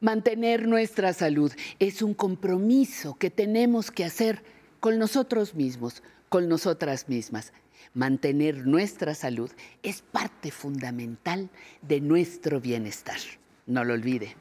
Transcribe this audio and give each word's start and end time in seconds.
Mantener 0.00 0.68
nuestra 0.68 1.12
salud 1.12 1.52
es 1.80 2.02
un 2.02 2.14
compromiso 2.14 3.16
que 3.18 3.30
tenemos 3.30 3.90
que 3.90 4.04
hacer 4.04 4.44
con 4.78 4.96
nosotros 4.96 5.56
mismos, 5.56 6.04
con 6.28 6.48
nosotras 6.48 7.08
mismas. 7.08 7.52
Mantener 7.94 8.64
nuestra 8.64 9.14
salud 9.16 9.50
es 9.82 10.02
parte 10.02 10.52
fundamental 10.52 11.50
de 11.82 12.00
nuestro 12.00 12.60
bienestar. 12.60 13.18
No 13.66 13.82
lo 13.82 13.94
olvide. 13.94 14.36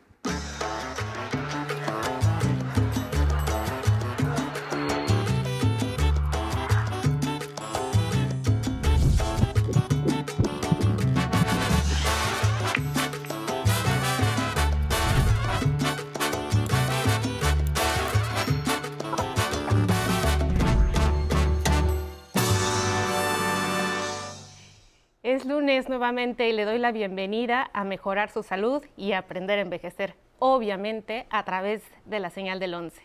Nuevamente 25.68 26.48
y 26.48 26.54
le 26.54 26.64
doy 26.64 26.80
la 26.80 26.94
bienvenida 26.94 27.70
a 27.74 27.84
mejorar 27.84 28.30
su 28.30 28.42
salud 28.42 28.86
y 28.96 29.12
aprender 29.12 29.60
a 29.60 29.64
envejecer, 29.64 30.16
obviamente 30.40 31.28
a 31.30 31.44
través 31.44 31.84
de 32.06 32.22
la 32.22 32.30
señal 32.30 32.62
del 32.62 32.74
11. 32.74 33.02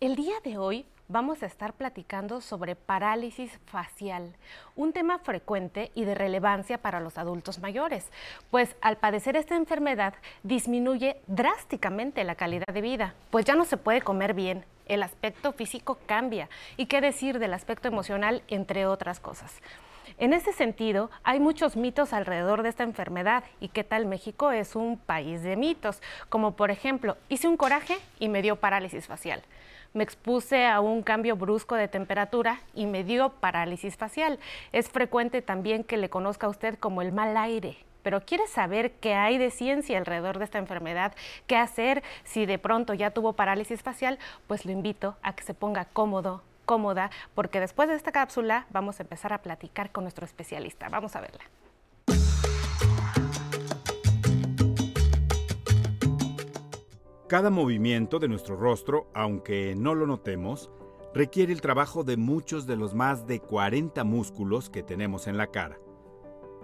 El 0.00 0.14
día 0.14 0.34
de 0.44 0.58
hoy 0.58 0.84
vamos 1.08 1.42
a 1.42 1.46
estar 1.46 1.72
platicando 1.72 2.42
sobre 2.42 2.76
parálisis 2.76 3.58
facial, 3.64 4.36
un 4.74 4.92
tema 4.92 5.20
frecuente 5.20 5.90
y 5.94 6.04
de 6.04 6.14
relevancia 6.14 6.76
para 6.76 7.00
los 7.00 7.16
adultos 7.16 7.60
mayores, 7.60 8.12
pues 8.50 8.76
al 8.82 8.98
padecer 8.98 9.34
esta 9.34 9.56
enfermedad 9.56 10.12
disminuye 10.42 11.16
drásticamente 11.26 12.24
la 12.24 12.34
calidad 12.34 12.74
de 12.74 12.82
vida, 12.82 13.14
pues 13.30 13.46
ya 13.46 13.54
no 13.54 13.64
se 13.64 13.78
puede 13.78 14.02
comer 14.02 14.34
bien, 14.34 14.66
el 14.84 15.02
aspecto 15.02 15.54
físico 15.54 15.98
cambia 16.04 16.50
y 16.76 16.86
qué 16.86 17.00
decir 17.00 17.38
del 17.38 17.54
aspecto 17.54 17.88
emocional, 17.88 18.42
entre 18.48 18.84
otras 18.84 19.18
cosas. 19.18 19.62
En 20.18 20.32
ese 20.32 20.54
sentido, 20.54 21.10
hay 21.24 21.40
muchos 21.40 21.76
mitos 21.76 22.14
alrededor 22.14 22.62
de 22.62 22.70
esta 22.70 22.84
enfermedad 22.84 23.44
y 23.60 23.68
qué 23.68 23.84
tal 23.84 24.06
México 24.06 24.50
es 24.50 24.74
un 24.74 24.96
país 24.96 25.42
de 25.42 25.56
mitos, 25.56 26.00
como 26.30 26.56
por 26.56 26.70
ejemplo, 26.70 27.18
hice 27.28 27.48
un 27.48 27.58
coraje 27.58 27.98
y 28.18 28.30
me 28.30 28.40
dio 28.40 28.56
parálisis 28.56 29.06
facial. 29.06 29.42
Me 29.92 30.02
expuse 30.02 30.66
a 30.66 30.80
un 30.80 31.02
cambio 31.02 31.36
brusco 31.36 31.74
de 31.74 31.88
temperatura 31.88 32.60
y 32.74 32.86
me 32.86 33.04
dio 33.04 33.28
parálisis 33.28 33.98
facial. 33.98 34.38
Es 34.72 34.88
frecuente 34.88 35.42
también 35.42 35.84
que 35.84 35.98
le 35.98 36.08
conozca 36.08 36.46
a 36.46 36.50
usted 36.50 36.78
como 36.78 37.02
el 37.02 37.12
mal 37.12 37.36
aire, 37.36 37.76
pero 38.02 38.24
quiere 38.24 38.46
saber 38.46 38.92
qué 38.92 39.12
hay 39.12 39.36
de 39.36 39.50
ciencia 39.50 39.98
alrededor 39.98 40.38
de 40.38 40.46
esta 40.46 40.56
enfermedad, 40.56 41.14
qué 41.46 41.58
hacer 41.58 42.02
si 42.24 42.46
de 42.46 42.58
pronto 42.58 42.94
ya 42.94 43.10
tuvo 43.10 43.34
parálisis 43.34 43.82
facial, 43.82 44.18
pues 44.46 44.64
lo 44.64 44.72
invito 44.72 45.16
a 45.22 45.34
que 45.34 45.42
se 45.44 45.52
ponga 45.52 45.84
cómodo, 45.84 46.42
cómoda, 46.66 47.10
porque 47.34 47.60
después 47.60 47.88
de 47.88 47.94
esta 47.94 48.12
cápsula 48.12 48.66
vamos 48.70 49.00
a 49.00 49.04
empezar 49.04 49.32
a 49.32 49.40
platicar 49.40 49.90
con 49.92 50.04
nuestro 50.04 50.26
especialista. 50.26 50.90
Vamos 50.90 51.16
a 51.16 51.22
verla. 51.22 51.44
Cada 57.28 57.50
movimiento 57.50 58.20
de 58.20 58.28
nuestro 58.28 58.54
rostro, 58.54 59.08
aunque 59.12 59.74
no 59.76 59.96
lo 59.96 60.06
notemos, 60.06 60.70
requiere 61.12 61.52
el 61.52 61.60
trabajo 61.60 62.04
de 62.04 62.16
muchos 62.16 62.68
de 62.68 62.76
los 62.76 62.94
más 62.94 63.26
de 63.26 63.40
40 63.40 64.04
músculos 64.04 64.70
que 64.70 64.84
tenemos 64.84 65.26
en 65.26 65.36
la 65.36 65.48
cara. 65.48 65.80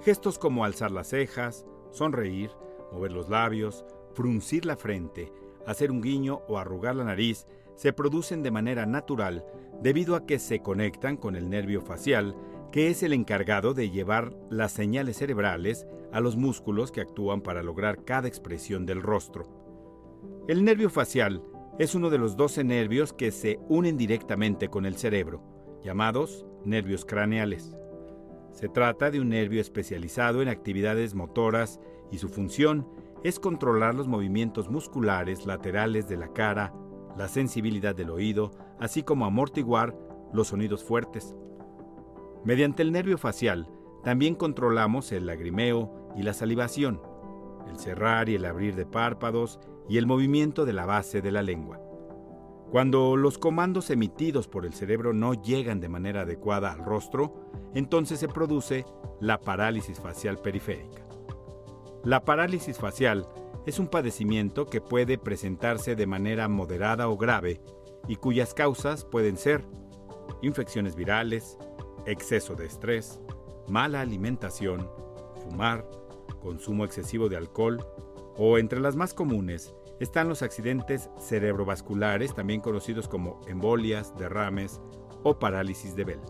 Gestos 0.05 0.39
como 0.39 0.65
alzar 0.65 0.93
las 0.93 1.09
cejas, 1.09 1.67
sonreír, 1.91 2.53
mover 2.93 3.11
los 3.11 3.29
labios, 3.29 3.85
fruncir 4.15 4.65
la 4.65 4.77
frente, 4.77 5.33
hacer 5.67 5.91
un 5.91 6.01
guiño 6.01 6.43
o 6.47 6.59
arrugar 6.59 6.95
la 6.95 7.05
nariz 7.05 7.47
se 7.83 7.93
producen 7.93 8.45
de 8.45 8.53
manera 8.53 8.87
natural 8.87 9.45
debido 9.83 10.15
a 10.15 10.25
que 10.25 10.39
se 10.39 10.61
conectan 10.61 11.17
con 11.17 11.35
el 11.35 11.51
nervio 11.51 11.81
facial, 11.81 12.37
que 12.71 12.91
es 12.91 13.03
el 13.03 13.13
encargado 13.13 13.75
de 13.75 13.91
llevar 13.91 14.37
las 14.51 14.71
señales 14.71 15.17
cerebrales 15.17 15.89
a 16.13 16.21
los 16.21 16.37
músculos 16.37 16.93
que 16.93 17.01
actúan 17.01 17.41
para 17.41 17.65
lograr 17.65 18.05
cada 18.05 18.29
expresión 18.29 18.87
del 18.87 19.03
rostro. 19.03 19.49
El 20.47 20.65
nervio 20.65 20.91
facial 20.91 21.43
es 21.81 21.97
uno 21.97 22.09
de 22.09 22.19
los 22.19 22.37
12 22.37 22.63
nervios 22.63 23.13
que 23.13 23.33
se 23.33 23.59
unen 23.69 23.97
directamente 23.97 24.69
con 24.69 24.87
el 24.87 24.95
cerebro, 24.95 25.43
llamados 25.83 26.47
nervios 26.65 27.05
craneales. 27.05 27.77
Se 28.53 28.69
trata 28.69 29.11
de 29.11 29.19
un 29.19 29.31
nervio 29.31 29.61
especializado 29.61 30.41
en 30.41 30.47
actividades 30.47 31.17
motoras 31.17 31.81
y 32.13 32.19
su 32.19 32.29
función 32.29 32.87
es 33.25 33.41
controlar 33.41 33.97
los 33.97 34.07
movimientos 34.07 34.69
musculares 34.69 35.47
laterales 35.47 36.09
de 36.09 36.17
la 36.17 36.33
cara, 36.33 36.73
la 37.17 37.29
sensibilidad 37.29 37.95
del 37.95 38.11
oído, 38.11 38.53
así 38.81 39.03
como 39.03 39.25
amortiguar 39.25 39.97
los 40.33 40.49
sonidos 40.49 40.85
fuertes. 40.85 41.35
Mediante 42.45 42.83
el 42.83 42.93
nervio 42.93 43.19
facial, 43.19 43.69
también 44.03 44.35
controlamos 44.35 45.13
el 45.13 45.27
lagrimeo 45.27 46.11
y 46.17 46.23
la 46.23 46.33
salivación, 46.33 47.01
el 47.69 47.79
cerrar 47.79 48.29
y 48.29 48.35
el 48.35 48.45
abrir 48.45 48.75
de 48.75 48.87
párpados 48.87 49.61
y 49.89 49.99
el 49.99 50.07
movimiento 50.07 50.65
de 50.65 50.73
la 50.73 50.87
base 50.87 51.23
de 51.23 51.31
la 51.31 51.43
lengua. 51.43 51.81
Cuando 52.71 53.17
los 53.17 53.37
comandos 53.37 53.91
emitidos 53.91 54.49
por 54.49 54.65
el 54.65 54.73
cerebro 54.73 55.13
no 55.13 55.35
llegan 55.35 55.79
de 55.79 55.91
manera 55.91 56.23
adecuada 56.23 56.73
al 56.73 56.85
rostro, 56.85 57.51
entonces 57.75 58.19
se 58.19 58.29
produce 58.29 58.87
la 59.21 59.39
parálisis 59.39 60.01
facial 60.01 60.39
periférica. 60.39 61.07
La 62.03 62.25
parálisis 62.25 62.79
facial 62.79 63.29
es 63.67 63.79
un 63.79 63.89
padecimiento 63.89 64.67
que 64.67 64.81
puede 64.81 65.19
presentarse 65.19 65.95
de 65.95 66.07
manera 66.07 66.49
moderada 66.49 67.09
o 67.09 67.17
grave 67.17 67.61
y 68.09 68.17
cuyas 68.17 68.55
causas 68.55 69.05
pueden 69.05 69.37
ser 69.37 69.65
infecciones 70.43 70.97
virales, 70.97 71.57
exceso 72.07 72.55
de 72.55 72.67
estrés, 72.67 73.21
mala 73.69 74.01
alimentación, 74.01 74.91
fumar, 75.43 75.89
consumo 76.41 76.85
excesivo 76.85 77.29
de 77.29 77.37
alcohol 77.37 77.85
o 78.37 78.59
entre 78.59 78.81
las 78.81 78.97
más 78.97 79.15
comunes 79.15 79.75
están 80.01 80.29
los 80.29 80.43
accidentes 80.43 81.11
cerebrovasculares, 81.21 82.35
también 82.35 82.61
conocidos 82.61 83.07
como 83.07 83.41
embolias, 83.47 84.17
derrames 84.19 84.81
o 85.23 85.39
parálisis 85.39 85.95
de 85.95 86.05
Bell. 86.05 86.21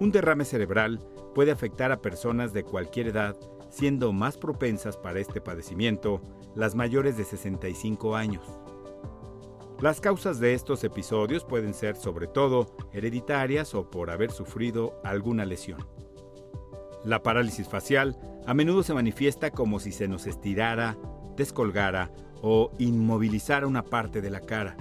Un 0.00 0.12
derrame 0.12 0.44
cerebral 0.44 0.98
puede 1.34 1.50
afectar 1.50 1.92
a 1.92 2.02
personas 2.02 2.52
de 2.52 2.64
cualquier 2.64 3.08
edad 3.08 3.36
siendo 3.72 4.12
más 4.12 4.36
propensas 4.36 4.98
para 4.98 5.18
este 5.18 5.40
padecimiento 5.40 6.20
las 6.54 6.74
mayores 6.74 7.16
de 7.16 7.24
65 7.24 8.14
años. 8.14 8.44
Las 9.80 10.00
causas 10.00 10.38
de 10.38 10.54
estos 10.54 10.84
episodios 10.84 11.44
pueden 11.44 11.74
ser 11.74 11.96
sobre 11.96 12.26
todo 12.28 12.76
hereditarias 12.92 13.74
o 13.74 13.90
por 13.90 14.10
haber 14.10 14.30
sufrido 14.30 15.00
alguna 15.02 15.44
lesión. 15.44 15.84
La 17.04 17.22
parálisis 17.22 17.66
facial 17.66 18.16
a 18.46 18.54
menudo 18.54 18.82
se 18.82 18.94
manifiesta 18.94 19.50
como 19.50 19.80
si 19.80 19.90
se 19.90 20.06
nos 20.06 20.26
estirara, 20.26 20.96
descolgara 21.36 22.12
o 22.42 22.70
inmovilizara 22.78 23.66
una 23.66 23.82
parte 23.84 24.20
de 24.20 24.30
la 24.30 24.40
cara, 24.40 24.76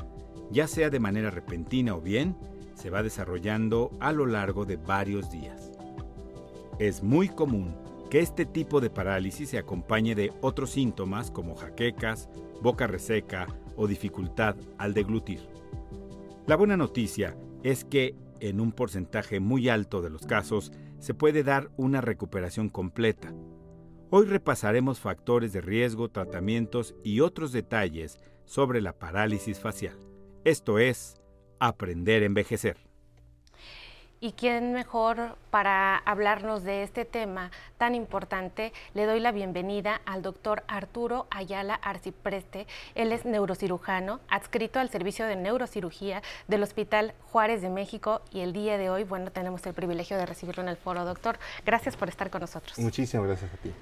ya 0.52 0.68
sea 0.68 0.90
de 0.90 1.00
manera 1.00 1.31
repentina 1.31 1.96
o 1.96 2.02
bien 2.02 2.35
se 2.75 2.90
va 2.90 3.03
desarrollando 3.03 3.91
a 4.02 4.12
lo 4.12 4.25
largo 4.25 4.66
de 4.66 4.75
varios 4.75 5.31
días. 5.31 5.72
Es 6.78 7.02
muy 7.02 7.29
común 7.29 7.75
que 8.11 8.19
este 8.19 8.45
tipo 8.45 8.81
de 8.81 8.89
parálisis 8.89 9.47
se 9.47 9.57
acompañe 9.57 10.16
de 10.16 10.33
otros 10.41 10.72
síntomas 10.72 11.31
como 11.31 11.55
jaquecas, 11.55 12.27
boca 12.61 12.85
reseca 12.85 13.47
o 13.77 13.88
dificultad 13.88 14.57
al 14.77 14.94
deglutir. 14.94 15.39
La 16.45 16.57
buena 16.57 16.75
noticia 16.75 17.38
es 17.63 17.85
que 17.85 18.13
en 18.41 18.59
un 18.59 18.73
porcentaje 18.73 19.39
muy 19.39 19.69
alto 19.69 20.01
de 20.01 20.09
los 20.09 20.25
casos 20.25 20.73
se 20.99 21.13
puede 21.13 21.44
dar 21.44 21.72
una 21.77 22.01
recuperación 22.01 22.67
completa. 22.67 23.34
Hoy 24.09 24.25
repasaremos 24.25 24.99
factores 24.99 25.53
de 25.53 25.61
riesgo, 25.61 26.09
tratamientos 26.09 26.96
y 27.05 27.22
otros 27.22 27.53
detalles 27.53 28.19
sobre 28.43 28.81
la 28.81 28.91
parálisis 28.91 29.61
facial. 29.61 29.97
Esto 30.43 30.79
es 30.79 31.16
aprender 31.59 32.23
a 32.23 32.25
envejecer. 32.25 32.91
¿Y 34.23 34.34
quién 34.34 34.72
mejor 34.72 35.35
para 35.50 35.97
hablarnos 35.97 36.62
de 36.62 36.84
este 36.84 37.06
tema 37.06 37.50
tan 37.79 37.96
importante? 37.96 38.72
Le 38.94 39.08
doy 39.08 39.20
la 39.20 39.32
bienvenida 39.32 40.00
al 40.06 40.22
doctor 40.22 40.62
Arturo 40.68 41.26
Ayala 41.32 41.73
Arcipreste. 41.73 42.68
Él 42.94 43.14
es 43.14 43.26
neurocirujano, 43.26 44.20
adscrito 44.29 44.78
al 44.78 44.91
servicio 44.91 45.26
de 45.26 45.38
neurocirugía 45.38 46.22
del 46.47 46.62
Hospital 46.62 47.16
Juárez 47.32 47.64
de 47.64 47.72
México 47.72 48.22
y 48.32 48.41
el 48.41 48.53
día 48.53 48.78
de 48.78 48.91
hoy, 48.91 49.06
bueno, 49.06 49.32
tenemos 49.32 49.66
el 49.66 49.73
privilegio 49.73 50.18
de 50.18 50.28
recibirlo 50.28 50.62
en 50.62 50.70
el 50.70 50.78
foro, 50.78 51.03
doctor. 51.03 51.40
Gracias 51.66 51.97
por 51.97 52.08
estar 52.08 52.29
con 52.29 52.41
nosotros. 52.41 52.78
Muchísimas 52.78 53.26
gracias 53.26 53.52
a 53.52 53.58
ti. 53.58 53.73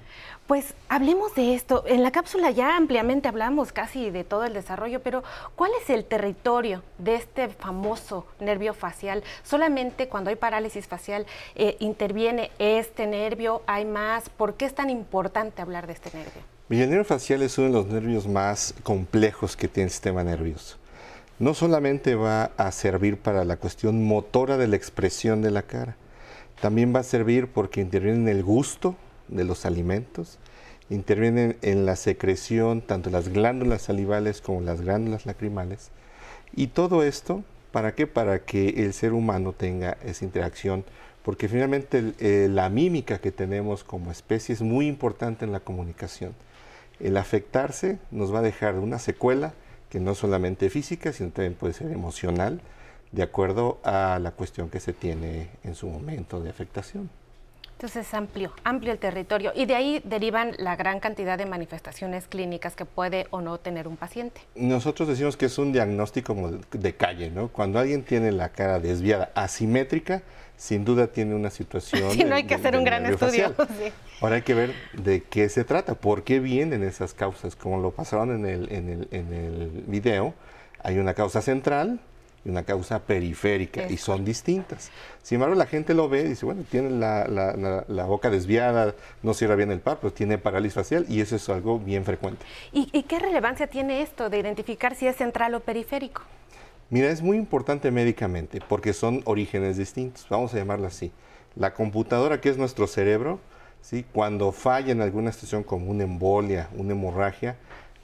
Pues 0.46 0.72
hablemos 0.88 1.34
de 1.34 1.54
esto. 1.54 1.84
En 1.86 2.02
la 2.02 2.12
cápsula 2.12 2.50
ya 2.50 2.78
ampliamente 2.78 3.28
hablamos 3.28 3.74
casi 3.74 4.08
de 4.08 4.24
todo 4.24 4.44
el 4.44 4.54
desarrollo, 4.54 5.02
pero 5.02 5.22
¿cuál 5.54 5.72
es 5.82 5.90
el 5.90 6.06
territorio 6.06 6.82
de 6.96 7.16
este 7.16 7.48
famoso 7.50 8.26
nervio 8.38 8.72
facial? 8.72 9.22
Solamente 9.42 10.08
cuando 10.08 10.29
hay 10.30 10.36
parálisis 10.36 10.86
facial, 10.86 11.26
eh, 11.54 11.76
interviene 11.80 12.50
este 12.58 13.06
nervio, 13.06 13.62
hay 13.66 13.84
más. 13.84 14.28
¿Por 14.30 14.54
qué 14.54 14.64
es 14.64 14.74
tan 14.74 14.90
importante 14.90 15.62
hablar 15.62 15.86
de 15.86 15.92
este 15.92 16.10
nervio? 16.16 16.42
El 16.70 16.90
nervio 16.90 17.04
facial 17.04 17.42
es 17.42 17.58
uno 17.58 17.66
de 17.66 17.72
los 17.74 17.86
nervios 17.86 18.28
más 18.28 18.74
complejos 18.82 19.56
que 19.56 19.68
tiene 19.68 19.86
el 19.86 19.90
sistema 19.90 20.22
nervioso. 20.24 20.76
No 21.38 21.54
solamente 21.54 22.14
va 22.14 22.52
a 22.56 22.70
servir 22.70 23.16
para 23.16 23.44
la 23.44 23.56
cuestión 23.56 24.04
motora 24.04 24.56
de 24.56 24.68
la 24.68 24.76
expresión 24.76 25.42
de 25.42 25.50
la 25.50 25.62
cara, 25.62 25.96
también 26.60 26.94
va 26.94 27.00
a 27.00 27.04
servir 27.04 27.48
porque 27.48 27.80
interviene 27.80 28.18
en 28.18 28.28
el 28.28 28.44
gusto 28.44 28.94
de 29.28 29.44
los 29.44 29.64
alimentos, 29.64 30.38
interviene 30.90 31.56
en 31.62 31.86
la 31.86 31.96
secreción 31.96 32.82
tanto 32.82 33.10
las 33.10 33.28
glándulas 33.28 33.82
salivales 33.82 34.40
como 34.42 34.60
las 34.60 34.82
glándulas 34.82 35.24
lacrimales. 35.24 35.90
Y 36.54 36.68
todo 36.68 37.02
esto, 37.02 37.42
¿para 37.72 37.94
qué? 37.94 38.06
Para 38.06 38.40
que 38.40 38.84
el 38.84 38.92
ser 38.92 39.12
humano 39.12 39.52
tenga 39.52 39.96
esa 40.04 40.24
interacción, 40.24 40.84
porque 41.22 41.48
finalmente 41.48 42.14
eh, 42.18 42.48
la 42.50 42.68
mímica 42.68 43.18
que 43.18 43.32
tenemos 43.32 43.84
como 43.84 44.10
especie 44.10 44.54
es 44.54 44.62
muy 44.62 44.86
importante 44.86 45.44
en 45.44 45.52
la 45.52 45.60
comunicación. 45.60 46.34
El 46.98 47.16
afectarse 47.16 47.98
nos 48.10 48.34
va 48.34 48.40
a 48.40 48.42
dejar 48.42 48.76
una 48.78 48.98
secuela 48.98 49.54
que 49.88 50.00
no 50.00 50.14
solamente 50.14 50.70
física, 50.70 51.12
sino 51.12 51.30
también 51.30 51.54
puede 51.54 51.74
ser 51.74 51.90
emocional, 51.90 52.60
de 53.12 53.22
acuerdo 53.22 53.80
a 53.82 54.18
la 54.20 54.30
cuestión 54.30 54.70
que 54.70 54.80
se 54.80 54.92
tiene 54.92 55.48
en 55.64 55.74
su 55.74 55.88
momento 55.88 56.40
de 56.40 56.50
afectación. 56.50 57.10
Entonces 57.80 58.08
es 58.08 58.12
amplio, 58.12 58.52
amplio 58.62 58.92
el 58.92 58.98
territorio 58.98 59.52
y 59.54 59.64
de 59.64 59.74
ahí 59.74 60.02
derivan 60.04 60.52
la 60.58 60.76
gran 60.76 61.00
cantidad 61.00 61.38
de 61.38 61.46
manifestaciones 61.46 62.26
clínicas 62.26 62.76
que 62.76 62.84
puede 62.84 63.26
o 63.30 63.40
no 63.40 63.56
tener 63.56 63.88
un 63.88 63.96
paciente. 63.96 64.42
Nosotros 64.54 65.08
decimos 65.08 65.38
que 65.38 65.46
es 65.46 65.56
un 65.56 65.72
diagnóstico 65.72 66.36
de 66.72 66.94
calle, 66.94 67.30
¿no? 67.30 67.48
Cuando 67.48 67.78
alguien 67.78 68.02
tiene 68.02 68.32
la 68.32 68.50
cara 68.50 68.80
desviada, 68.80 69.30
asimétrica, 69.34 70.20
sin 70.58 70.84
duda 70.84 71.06
tiene 71.06 71.34
una 71.34 71.48
situación. 71.48 72.10
Sí, 72.12 72.22
no 72.22 72.34
hay 72.34 72.44
que 72.44 72.54
hacer 72.54 72.76
un 72.76 72.84
gran 72.84 73.06
estudio. 73.06 73.54
Ahora 74.20 74.36
hay 74.36 74.42
que 74.42 74.52
ver 74.52 74.74
de 74.92 75.22
qué 75.22 75.48
se 75.48 75.64
trata, 75.64 75.94
por 75.94 76.22
qué 76.22 76.38
vienen 76.38 76.82
esas 76.82 77.14
causas. 77.14 77.56
Como 77.56 77.80
lo 77.80 77.92
pasaron 77.92 78.30
en 78.34 78.44
el, 78.44 78.70
en 78.70 78.88
el, 78.90 79.08
en 79.10 79.32
el 79.32 79.84
video, 79.86 80.34
hay 80.82 80.98
una 80.98 81.14
causa 81.14 81.40
central, 81.40 81.98
y 82.44 82.48
una 82.48 82.64
causa 82.64 83.00
periférica 83.00 83.86
y 83.88 83.96
son 83.96 84.24
distintas. 84.24 84.90
Sin 85.22 85.36
embargo, 85.36 85.54
la 85.54 85.66
gente 85.66 85.94
lo 85.94 86.08
ve 86.08 86.22
y 86.22 86.28
dice, 86.28 86.46
bueno, 86.46 86.64
tiene 86.70 86.90
la, 86.90 87.26
la, 87.86 88.04
boca 88.04 88.30
desviada, 88.30 88.94
no 89.22 89.34
cierra 89.34 89.56
bien 89.56 89.70
el 89.70 89.80
par, 89.80 89.98
pero 90.00 90.12
tiene 90.12 90.38
parálisis 90.38 90.74
facial 90.74 91.06
y 91.08 91.20
eso 91.20 91.36
es 91.36 91.48
algo 91.48 91.78
bien 91.78 92.04
frecuente. 92.04 92.44
¿Y, 92.72 92.88
¿Y, 92.92 93.02
qué 93.02 93.18
relevancia 93.18 93.66
tiene 93.66 94.02
esto 94.02 94.30
de 94.30 94.38
identificar 94.38 94.94
si 94.94 95.06
es 95.06 95.16
central 95.16 95.54
o 95.54 95.60
periférico? 95.60 96.22
Mira, 96.88 97.10
es 97.10 97.22
muy 97.22 97.36
importante 97.36 97.90
médicamente 97.90 98.60
porque 98.68 98.92
son 98.92 99.22
orígenes 99.24 99.76
distintos, 99.76 100.26
vamos 100.28 100.52
a 100.54 100.56
llamarlo 100.56 100.86
así. 100.86 101.12
La 101.56 101.74
computadora, 101.74 102.40
que 102.40 102.48
es 102.48 102.56
nuestro 102.56 102.86
cerebro, 102.86 103.38
¿sí? 103.82 104.04
cuando 104.12 104.50
falla 104.52 104.92
en 104.92 105.00
alguna 105.00 105.30
estación 105.30 105.62
como 105.62 105.90
una 105.90 106.04
embolia, 106.04 106.68
una 106.74 106.92
hemorragia, 106.92 107.56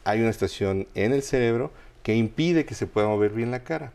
hay 0.05 0.21
una 0.21 0.31
estación 0.31 0.87
en 0.95 1.13
el 1.13 1.23
cerebro 1.23 1.73
que 2.03 2.15
impide 2.15 2.65
que 2.65 2.75
se 2.75 2.87
pueda 2.87 3.09
mover 3.09 3.33
bien 3.33 3.51
la 3.51 3.65
cara. 3.65 3.93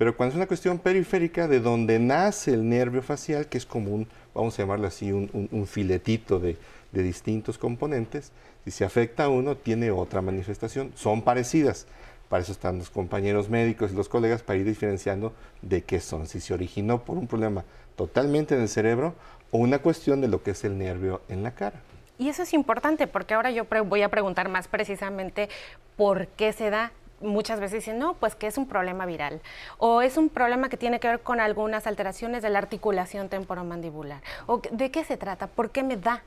Pero 0.00 0.16
cuando 0.16 0.32
es 0.32 0.36
una 0.36 0.46
cuestión 0.46 0.78
periférica 0.78 1.46
de 1.46 1.60
donde 1.60 1.98
nace 1.98 2.54
el 2.54 2.66
nervio 2.66 3.02
facial, 3.02 3.48
que 3.48 3.58
es 3.58 3.66
como 3.66 3.90
un, 3.90 4.08
vamos 4.34 4.58
a 4.58 4.62
llamarlo 4.62 4.86
así, 4.86 5.12
un, 5.12 5.66
filetito 5.66 6.40
de, 6.40 6.56
distintos 6.90 7.58
componentes, 7.58 8.32
si 8.64 8.70
se 8.70 8.86
afecta 8.86 9.24
a 9.24 9.28
uno, 9.28 9.58
tiene 9.58 9.90
otra 9.90 10.22
manifestación. 10.22 10.90
Son 10.94 11.20
parecidas. 11.20 11.86
Para 12.30 12.42
eso 12.42 12.52
están 12.52 12.78
los 12.78 12.88
compañeros 12.88 13.50
médicos 13.50 13.92
y 13.92 13.94
los 13.94 14.08
colegas 14.08 14.42
para 14.42 14.58
ir 14.58 14.64
diferenciando 14.64 15.34
de 15.60 15.82
qué 15.82 16.00
son. 16.00 16.26
Si 16.26 16.40
se 16.40 16.54
originó 16.54 17.04
por 17.04 17.18
un 17.18 17.26
problema 17.26 17.64
totalmente 17.94 18.54
en 18.54 18.62
el 18.62 18.70
cerebro 18.70 19.14
o 19.50 19.58
una 19.58 19.80
cuestión 19.80 20.22
de 20.22 20.28
lo 20.28 20.42
que 20.42 20.52
es 20.52 20.64
el 20.64 20.78
nervio 20.78 21.20
en 21.28 21.42
la 21.42 21.50
cara. 21.50 21.78
Y 22.18 22.30
eso 22.30 22.42
es 22.42 22.54
importante 22.54 23.06
porque 23.06 23.34
ahora 23.34 23.50
yo 23.50 23.66
voy 23.84 24.00
a 24.00 24.08
preguntar 24.08 24.48
más 24.48 24.66
precisamente 24.66 25.50
por 25.98 26.26
qué 26.28 26.54
se 26.54 26.70
da 26.70 26.90
muchas 27.20 27.60
veces 27.60 27.84
dicen, 27.84 27.98
no, 27.98 28.14
pues 28.14 28.34
que 28.34 28.46
es 28.46 28.58
un 28.58 28.66
problema 28.66 29.06
viral 29.06 29.40
o 29.78 30.02
es 30.02 30.16
un 30.16 30.28
problema 30.28 30.68
que 30.68 30.76
tiene 30.76 31.00
que 31.00 31.08
ver 31.08 31.20
con 31.20 31.40
algunas 31.40 31.86
alteraciones 31.86 32.42
de 32.42 32.50
la 32.50 32.58
articulación 32.58 33.28
temporomandibular. 33.28 34.22
¿O 34.46 34.60
¿De 34.70 34.90
qué 34.90 35.04
se 35.04 35.16
trata? 35.16 35.46
¿Por 35.46 35.70
qué 35.70 35.82
me 35.82 35.96
da? 35.96 36.22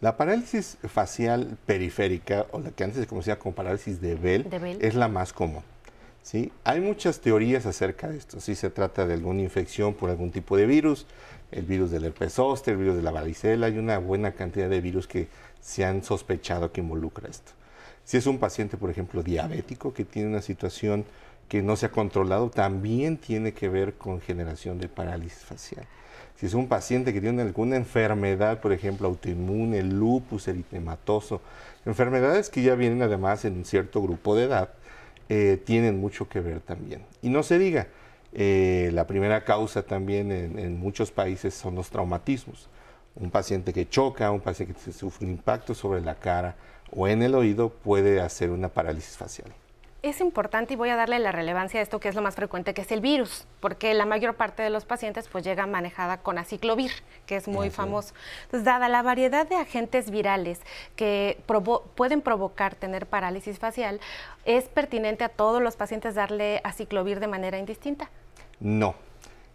La 0.00 0.16
parálisis 0.16 0.78
facial 0.88 1.58
periférica, 1.66 2.46
o 2.52 2.60
la 2.60 2.70
que 2.70 2.84
antes 2.84 3.00
se 3.00 3.06
conocía 3.06 3.38
como 3.38 3.54
parálisis 3.54 4.00
de 4.00 4.14
Bell, 4.14 4.78
es 4.80 4.94
la 4.94 5.08
más 5.08 5.34
común. 5.34 5.62
¿sí? 6.22 6.52
Hay 6.64 6.80
muchas 6.80 7.20
teorías 7.20 7.66
acerca 7.66 8.08
de 8.08 8.16
esto. 8.16 8.40
Si 8.40 8.54
se 8.54 8.70
trata 8.70 9.06
de 9.06 9.12
alguna 9.14 9.42
infección 9.42 9.92
por 9.92 10.08
algún 10.08 10.30
tipo 10.30 10.56
de 10.56 10.64
virus, 10.64 11.06
el 11.50 11.64
virus 11.64 11.90
del 11.90 12.04
herpes 12.04 12.34
zóster, 12.34 12.72
el 12.72 12.80
virus 12.80 12.96
de 12.96 13.02
la 13.02 13.10
varicela, 13.10 13.66
hay 13.66 13.76
una 13.76 13.98
buena 13.98 14.32
cantidad 14.32 14.70
de 14.70 14.80
virus 14.80 15.06
que 15.06 15.28
se 15.60 15.84
han 15.84 16.02
sospechado 16.02 16.72
que 16.72 16.80
involucra 16.80 17.28
esto. 17.28 17.52
Si 18.10 18.16
es 18.16 18.26
un 18.26 18.38
paciente, 18.38 18.76
por 18.76 18.90
ejemplo, 18.90 19.22
diabético 19.22 19.94
que 19.94 20.04
tiene 20.04 20.30
una 20.30 20.42
situación 20.42 21.04
que 21.48 21.62
no 21.62 21.76
se 21.76 21.86
ha 21.86 21.92
controlado, 21.92 22.50
también 22.50 23.18
tiene 23.18 23.52
que 23.52 23.68
ver 23.68 23.94
con 23.94 24.20
generación 24.20 24.80
de 24.80 24.88
parálisis 24.88 25.44
facial. 25.44 25.86
Si 26.34 26.46
es 26.46 26.54
un 26.54 26.66
paciente 26.66 27.12
que 27.12 27.20
tiene 27.20 27.40
alguna 27.42 27.76
enfermedad, 27.76 28.60
por 28.60 28.72
ejemplo, 28.72 29.06
autoinmune, 29.06 29.84
lupus 29.84 30.48
eritematoso, 30.48 31.40
enfermedades 31.86 32.50
que 32.50 32.62
ya 32.62 32.74
vienen 32.74 33.00
además 33.02 33.44
en 33.44 33.58
un 33.58 33.64
cierto 33.64 34.02
grupo 34.02 34.34
de 34.34 34.46
edad, 34.46 34.70
eh, 35.28 35.62
tienen 35.64 36.00
mucho 36.00 36.28
que 36.28 36.40
ver 36.40 36.58
también. 36.58 37.04
Y 37.22 37.28
no 37.28 37.44
se 37.44 37.60
diga, 37.60 37.86
eh, 38.32 38.90
la 38.92 39.06
primera 39.06 39.44
causa 39.44 39.84
también 39.84 40.32
en, 40.32 40.58
en, 40.58 40.80
muchos 40.80 41.12
países 41.12 41.54
son 41.54 41.76
los 41.76 41.90
traumatismos. 41.90 42.68
Un 43.14 43.30
paciente 43.30 43.72
que 43.72 43.88
choca, 43.88 44.32
un 44.32 44.40
paciente 44.40 44.74
que 44.84 44.90
sufre 44.90 45.26
un 45.26 45.32
impacto 45.32 45.74
sobre 45.76 46.00
la 46.00 46.16
cara, 46.16 46.56
o 46.94 47.08
en 47.08 47.22
el 47.22 47.34
oído 47.34 47.70
puede 47.70 48.20
hacer 48.20 48.50
una 48.50 48.68
parálisis 48.68 49.16
facial. 49.16 49.52
Es 50.02 50.22
importante 50.22 50.72
y 50.72 50.76
voy 50.76 50.88
a 50.88 50.96
darle 50.96 51.18
la 51.18 51.30
relevancia 51.30 51.78
a 51.78 51.82
esto 51.82 52.00
que 52.00 52.08
es 52.08 52.14
lo 52.14 52.22
más 52.22 52.34
frecuente, 52.34 52.72
que 52.72 52.80
es 52.80 52.90
el 52.90 53.02
virus, 53.02 53.46
porque 53.60 53.92
la 53.92 54.06
mayor 54.06 54.34
parte 54.34 54.62
de 54.62 54.70
los 54.70 54.86
pacientes 54.86 55.28
pues 55.28 55.44
llega 55.44 55.66
manejada 55.66 56.22
con 56.22 56.38
aciclovir, 56.38 56.90
que 57.26 57.36
es 57.36 57.46
muy 57.48 57.68
famoso. 57.68 58.14
Entonces, 58.44 58.64
dada 58.64 58.88
la 58.88 59.02
variedad 59.02 59.46
de 59.46 59.56
agentes 59.56 60.10
virales 60.10 60.58
que 60.96 61.38
pueden 61.96 62.22
provocar 62.22 62.74
tener 62.76 63.04
parálisis 63.04 63.58
facial, 63.58 64.00
¿es 64.46 64.64
pertinente 64.68 65.22
a 65.22 65.28
todos 65.28 65.60
los 65.60 65.76
pacientes 65.76 66.14
darle 66.14 66.62
aciclovir 66.64 67.20
de 67.20 67.26
manera 67.26 67.58
indistinta? 67.58 68.08
No, 68.58 68.94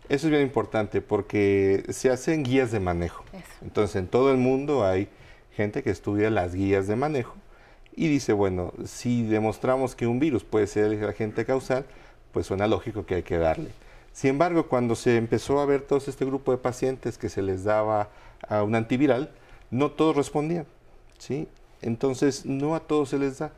eso 0.09 0.27
es 0.27 0.29
bien 0.31 0.43
importante 0.43 1.01
porque 1.01 1.85
se 1.89 2.11
hacen 2.11 2.43
guías 2.43 2.71
de 2.71 2.79
manejo. 2.79 3.25
Entonces, 3.63 3.95
en 3.95 4.07
todo 4.07 4.29
el 4.29 4.37
mundo 4.37 4.85
hay 4.85 5.09
gente 5.55 5.83
que 5.83 5.89
estudia 5.89 6.29
las 6.29 6.53
guías 6.53 6.87
de 6.87 6.95
manejo 6.95 7.35
y 7.95 8.07
dice, 8.09 8.33
bueno, 8.33 8.73
si 8.85 9.23
demostramos 9.23 9.95
que 9.95 10.05
un 10.05 10.19
virus 10.19 10.43
puede 10.43 10.67
ser 10.67 10.91
el 10.91 11.03
agente 11.07 11.45
causal, 11.45 11.85
pues 12.31 12.47
suena 12.47 12.67
lógico 12.67 13.05
que 13.05 13.15
hay 13.15 13.23
que 13.23 13.37
darle. 13.37 13.69
Sin 14.11 14.31
embargo, 14.31 14.67
cuando 14.67 14.95
se 14.95 15.17
empezó 15.17 15.59
a 15.59 15.65
ver 15.65 15.81
todo 15.81 15.99
este 15.99 16.25
grupo 16.25 16.51
de 16.51 16.57
pacientes 16.57 17.17
que 17.17 17.29
se 17.29 17.41
les 17.41 17.63
daba 17.63 18.09
a 18.47 18.63
un 18.63 18.75
antiviral, 18.75 19.31
no 19.71 19.91
todos 19.91 20.15
respondían, 20.15 20.65
¿sí? 21.17 21.47
Entonces, 21.81 22.45
no 22.45 22.75
a 22.75 22.81
todos 22.81 23.09
se 23.09 23.19
les 23.19 23.39
da. 23.39 23.51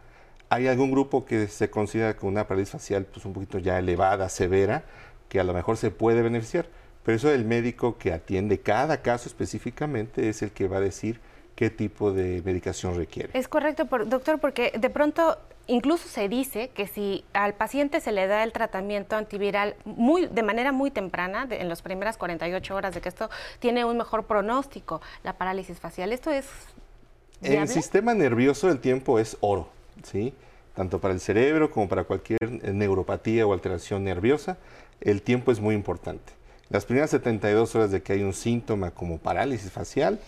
Hay 0.49 0.67
algún 0.67 0.91
grupo 0.91 1.25
que 1.25 1.47
se 1.47 1.69
considera 1.69 2.15
con 2.15 2.29
una 2.29 2.47
parálisis 2.47 2.71
facial 2.71 3.05
pues 3.05 3.25
un 3.25 3.33
poquito 3.33 3.59
ya 3.59 3.79
elevada, 3.79 4.29
severa, 4.29 4.85
que 5.29 5.39
a 5.39 5.43
lo 5.43 5.53
mejor 5.53 5.77
se 5.77 5.91
puede 5.91 6.21
beneficiar, 6.21 6.67
pero 7.03 7.17
eso 7.17 7.31
el 7.31 7.45
médico 7.45 7.97
que 7.97 8.13
atiende 8.13 8.59
cada 8.59 9.01
caso 9.01 9.27
específicamente 9.27 10.29
es 10.29 10.41
el 10.41 10.51
que 10.51 10.67
va 10.67 10.77
a 10.77 10.81
decir 10.81 11.19
qué 11.57 11.71
tipo 11.71 12.13
de 12.13 12.43
medicación 12.45 12.95
requiere. 12.95 13.31
Es 13.33 13.47
correcto, 13.47 13.85
doctor, 14.05 14.39
porque 14.39 14.71
de 14.79 14.91
pronto 14.91 15.39
incluso 15.65 16.07
se 16.07 16.29
dice 16.29 16.69
que 16.69 16.85
si 16.85 17.25
al 17.33 17.55
paciente 17.55 17.99
se 17.99 18.11
le 18.11 18.27
da 18.27 18.43
el 18.43 18.51
tratamiento 18.51 19.15
antiviral 19.15 19.75
muy, 19.83 20.27
de 20.27 20.43
manera 20.43 20.71
muy 20.71 20.91
temprana, 20.91 21.47
en 21.49 21.67
las 21.67 21.81
primeras 21.81 22.15
48 22.17 22.75
horas 22.75 22.93
de 22.93 23.01
que 23.01 23.09
esto 23.09 23.31
tiene 23.57 23.85
un 23.85 23.97
mejor 23.97 24.25
pronóstico, 24.25 25.01
la 25.23 25.33
parálisis 25.33 25.79
facial, 25.79 26.13
¿esto 26.13 26.29
es 26.29 26.45
viable? 27.41 27.61
El 27.63 27.67
sistema 27.69 28.13
nervioso 28.13 28.69
el 28.69 28.79
tiempo 28.79 29.17
es 29.17 29.35
oro, 29.39 29.67
¿sí? 30.03 30.35
Tanto 30.75 31.01
para 31.01 31.15
el 31.15 31.19
cerebro 31.19 31.71
como 31.71 31.89
para 31.89 32.03
cualquier 32.03 32.37
neuropatía 32.71 33.47
o 33.47 33.53
alteración 33.53 34.03
nerviosa, 34.03 34.57
el 35.01 35.23
tiempo 35.23 35.51
es 35.51 35.59
muy 35.59 35.73
importante. 35.73 36.33
Las 36.69 36.85
primeras 36.85 37.09
72 37.09 37.73
horas 37.73 37.89
de 37.89 38.03
que 38.03 38.13
hay 38.13 38.21
un 38.21 38.33
síntoma 38.33 38.91
como 38.91 39.17
parálisis 39.17 39.71
facial, 39.71 40.19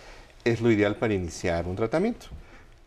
es 0.43 0.61
lo 0.61 0.71
ideal 0.71 0.95
para 0.95 1.13
iniciar 1.13 1.67
un 1.67 1.75
tratamiento. 1.75 2.27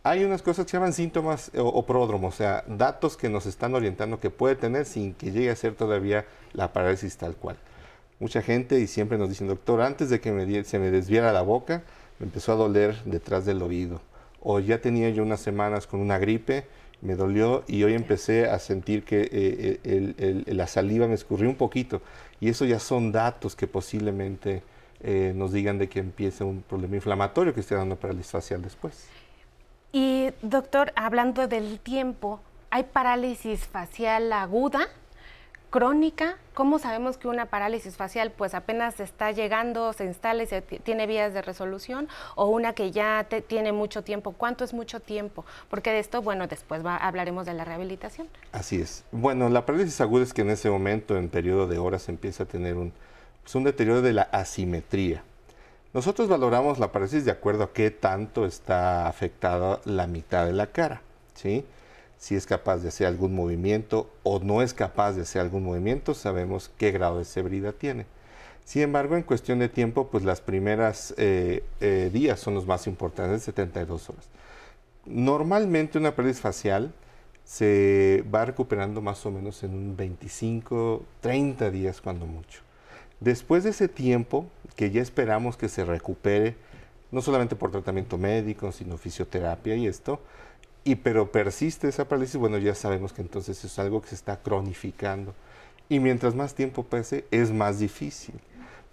Hay 0.03 0.23
unas 0.23 0.41
cosas 0.41 0.65
que 0.65 0.71
se 0.71 0.77
llaman 0.77 0.93
síntomas 0.93 1.51
o, 1.55 1.85
pródromos, 1.85 2.33
o 2.33 2.37
sea, 2.37 2.63
datos 2.67 3.15
que 3.15 3.29
nos 3.29 3.45
están 3.45 3.73
orientando 3.73 4.19
que 4.19 4.29
puede 4.29 4.55
tener 4.55 4.85
sin 4.85 5.13
que 5.13 5.31
llegue 5.31 5.49
a 5.49 5.55
ser 5.55 5.75
todavía 5.75 6.25
la 6.51 6.73
parálisis 6.73 7.15
tal 7.15 7.35
cual. 7.35 7.55
Mucha 8.19 8.41
gente 8.41 8.79
y 8.79 8.87
siempre 8.87 9.17
nos 9.17 9.29
dicen, 9.29 9.47
doctor, 9.47 9.81
antes 9.81 10.09
de 10.09 10.19
que 10.19 10.31
me, 10.31 10.63
se 10.65 10.77
me 10.77 10.91
desviara 10.91 11.31
la 11.31 11.41
boca, 11.41 11.83
me 12.19 12.25
empezó 12.25 12.51
a 12.51 12.55
doler 12.55 13.01
detrás 13.05 13.45
del 13.45 13.61
oído. 13.61 14.01
O 14.41 14.59
ya 14.59 14.81
tenía 14.81 15.09
yo 15.09 15.23
unas 15.23 15.39
semanas 15.39 15.87
con 15.87 16.01
una 16.01 16.17
gripe 16.17 16.65
me 17.03 17.15
dolió 17.15 17.63
y 17.67 17.83
hoy 17.83 17.93
empecé 17.93 18.45
a 18.45 18.59
sentir 18.59 19.03
que 19.03 19.29
eh, 19.31 20.43
la 20.47 20.67
saliva 20.67 21.05
me 21.05 21.15
escurrió 21.15 21.49
un 21.49 21.55
poquito 21.55 22.01
y 22.39 22.47
eso 22.47 22.63
ya 22.63 22.79
son 22.79 23.11
datos 23.11 23.55
que 23.55 23.67
posiblemente 23.67 24.63
eh, 25.03 25.33
nos 25.35 25.51
digan 25.51 25.77
de 25.77 25.89
que 25.89 25.99
empiece 25.99 26.43
un 26.43 26.61
problema 26.61 26.95
inflamatorio 26.95 27.53
que 27.53 27.59
esté 27.59 27.75
dando 27.75 27.95
parálisis 27.95 28.31
facial 28.31 28.61
después. 28.61 29.07
Y 29.91 30.29
doctor, 30.41 30.91
hablando 30.95 31.47
del 31.47 31.79
tiempo, 31.79 32.39
¿hay 32.71 32.83
parálisis 32.83 33.65
facial 33.65 34.33
aguda? 34.33 34.87
crónica, 35.73 36.37
¿cómo 36.53 36.77
sabemos 36.77 37.17
que 37.17 37.27
una 37.27 37.47
parálisis 37.47 37.97
facial 37.97 38.29
pues 38.29 38.53
apenas 38.53 38.99
está 38.99 39.31
llegando, 39.31 39.91
se 39.93 40.05
instala 40.05 40.43
y 40.43 40.45
se 40.45 40.61
tiene 40.61 41.07
vías 41.07 41.33
de 41.33 41.41
resolución 41.41 42.07
o 42.35 42.45
una 42.45 42.73
que 42.73 42.91
ya 42.91 43.25
tiene 43.47 43.71
mucho 43.71 44.03
tiempo? 44.03 44.33
¿Cuánto 44.33 44.63
es 44.63 44.71
mucho 44.71 44.99
tiempo? 44.99 45.45
Porque 45.71 45.89
de 45.89 45.97
esto, 45.97 46.21
bueno, 46.21 46.45
después 46.45 46.83
hablaremos 46.85 47.47
de 47.47 47.55
la 47.55 47.65
rehabilitación. 47.65 48.27
Así 48.51 48.79
es. 48.79 49.03
Bueno, 49.11 49.49
la 49.49 49.65
parálisis 49.65 49.99
aguda 49.99 50.21
es 50.21 50.31
que 50.31 50.43
en 50.43 50.51
ese 50.51 50.69
momento, 50.69 51.17
en 51.17 51.27
periodo 51.27 51.65
de 51.65 51.79
horas, 51.79 52.07
empieza 52.07 52.43
a 52.43 52.45
tener 52.45 52.75
un, 52.75 52.93
pues, 53.43 53.55
un 53.55 53.63
deterioro 53.63 54.01
de 54.01 54.13
la 54.13 54.23
asimetría. 54.23 55.23
Nosotros 55.93 56.27
valoramos 56.27 56.79
la 56.79 56.91
parálisis 56.91 57.25
de 57.25 57.31
acuerdo 57.31 57.65
a 57.65 57.73
qué 57.73 57.91
tanto 57.91 58.45
está 58.45 59.07
afectada 59.07 59.79
la 59.85 60.07
mitad 60.07 60.45
de 60.45 60.53
la 60.53 60.67
cara, 60.67 61.01
¿sí? 61.35 61.65
si 62.23 62.35
es 62.35 62.45
capaz 62.45 62.77
de 62.77 62.87
hacer 62.87 63.05
algún 63.05 63.35
movimiento 63.35 64.09
o 64.23 64.39
no 64.39 64.61
es 64.61 64.73
capaz 64.73 65.11
de 65.11 65.23
hacer 65.23 65.41
algún 65.41 65.65
movimiento, 65.65 66.13
sabemos 66.13 66.71
qué 66.77 66.91
grado 66.91 67.17
de 67.17 67.25
severidad 67.25 67.73
tiene. 67.73 68.05
Sin 68.63 68.81
embargo, 68.81 69.17
en 69.17 69.23
cuestión 69.23 69.59
de 69.59 69.67
tiempo, 69.67 70.07
pues 70.07 70.23
las 70.23 70.39
primeras 70.39 71.13
eh, 71.17 71.65
eh, 71.81 72.09
días 72.13 72.39
son 72.39 72.53
los 72.53 72.65
más 72.65 72.87
importantes, 72.87 73.43
72 73.43 74.09
horas. 74.09 74.29
Normalmente 75.05 75.97
una 75.97 76.15
pérdida 76.15 76.35
facial 76.35 76.93
se 77.43 78.23
va 78.33 78.45
recuperando 78.45 79.01
más 79.01 79.25
o 79.25 79.31
menos 79.31 79.61
en 79.63 79.73
un 79.73 79.97
25, 79.97 81.03
30 81.19 81.71
días 81.71 81.99
cuando 81.99 82.25
mucho. 82.25 82.61
Después 83.23 83.63
de 83.63 83.69
ese 83.69 83.87
tiempo, 83.87 84.45
que 84.75 84.91
ya 84.91 85.01
esperamos 85.01 85.55
que 85.55 85.69
se 85.69 85.85
recupere, 85.85 86.57
no 87.09 87.21
solamente 87.21 87.55
por 87.55 87.71
tratamiento 87.71 88.17
médico, 88.17 88.73
sino 88.73 88.97
fisioterapia 88.97 89.77
y 89.77 89.87
esto, 89.87 90.19
y 90.83 90.95
pero 90.95 91.31
persiste 91.31 91.87
esa 91.87 92.05
parálisis, 92.05 92.35
bueno, 92.35 92.57
ya 92.57 92.75
sabemos 92.75 93.13
que 93.13 93.21
entonces 93.21 93.63
es 93.63 93.79
algo 93.79 94.01
que 94.01 94.09
se 94.09 94.15
está 94.15 94.41
cronificando. 94.41 95.33
Y 95.87 96.01
mientras 96.01 96.35
más 96.35 96.53
tiempo 96.53 96.83
pase, 96.83 97.23
es 97.31 97.51
más 97.53 97.79
difícil. 97.79 98.35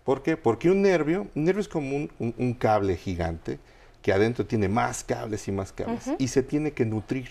¿Por 0.04 0.22
qué? 0.22 0.36
Porque 0.36 0.70
un 0.70 0.82
nervio, 0.82 1.26
un 1.34 1.44
nervio 1.44 1.62
es 1.62 1.68
como 1.68 2.08
un, 2.20 2.54
cable 2.54 2.96
gigante 2.96 3.58
que 4.00 4.12
adentro 4.12 4.46
tiene 4.46 4.68
más 4.68 5.02
cables 5.02 5.48
y 5.48 5.52
más 5.52 5.72
cables 5.72 6.08
y 6.18 6.28
se 6.28 6.44
tiene 6.44 6.70
que 6.70 6.86
nutrir 6.86 7.30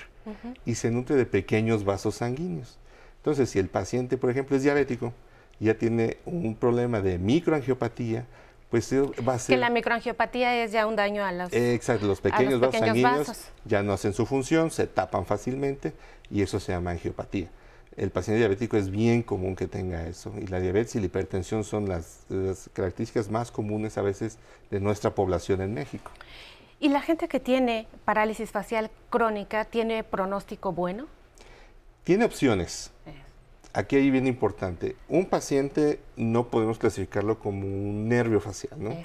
y 0.65 0.75
se 0.75 0.91
nutre 0.91 1.15
de 1.15 1.25
pequeños 1.25 1.85
vasos 1.85 2.15
sanguíneos. 2.15 2.77
Entonces, 3.17 3.49
si 3.49 3.57
el 3.59 3.69
paciente, 3.69 4.17
por 4.17 4.29
ejemplo, 4.29 4.57
es 4.57 4.63
diabético, 4.63 5.13
ya 5.59 5.73
tiene 5.73 6.17
un 6.25 6.55
problema 6.55 7.01
de 7.01 7.17
microangiopatía, 7.17 8.25
pues 8.69 8.93
va 8.93 9.33
a 9.33 9.39
ser... 9.39 9.55
Que 9.55 9.59
la 9.59 9.69
microangiopatía 9.69 10.63
es 10.63 10.71
ya 10.71 10.85
un 10.85 10.95
daño 10.95 11.23
a 11.23 11.31
los... 11.31 11.51
exacto, 11.53 12.07
los 12.07 12.21
pequeños, 12.21 12.59
vasos 12.59 12.79
sanguíneos 12.79 13.51
ya 13.65 13.83
no 13.83 13.93
hacen 13.93 14.13
su 14.13 14.25
función, 14.25 14.71
se 14.71 14.87
tapan 14.87 15.25
fácilmente 15.25 15.93
y 16.29 16.41
eso 16.41 16.59
se 16.59 16.71
llama 16.71 16.91
angiopatía. 16.91 17.49
El 17.97 18.11
paciente 18.11 18.39
diabético 18.39 18.77
es 18.77 18.89
bien 18.89 19.23
común 19.23 19.55
que 19.55 19.67
tenga 19.67 20.07
eso 20.07 20.33
y 20.39 20.47
la 20.47 20.59
diabetes 20.61 20.95
y 20.95 20.99
la 20.99 21.07
hipertensión 21.07 21.65
son 21.65 21.89
las, 21.89 22.21
las 22.29 22.69
características 22.71 23.29
más 23.29 23.51
comunes 23.51 23.97
a 23.97 24.01
veces 24.01 24.37
de 24.71 24.79
nuestra 24.79 25.13
población 25.15 25.61
en 25.61 25.73
México. 25.73 26.11
¿Y 26.79 26.89
la 26.89 27.01
gente 27.01 27.27
que 27.27 27.41
tiene 27.41 27.87
parálisis 28.05 28.51
facial 28.51 28.89
crónica 29.09 29.65
tiene 29.65 30.05
pronóstico 30.05 30.71
bueno? 30.71 31.07
Tiene 32.05 32.23
opciones. 32.23 32.91
Eh 33.05 33.28
aquí 33.73 33.95
hay 33.95 34.09
bien 34.11 34.27
importante. 34.27 34.95
Un 35.07 35.25
paciente 35.25 35.99
no 36.15 36.47
podemos 36.47 36.77
clasificarlo 36.77 37.39
como 37.39 37.65
un 37.65 38.07
nervio 38.07 38.39
facial, 38.39 38.81
¿no? 38.81 38.95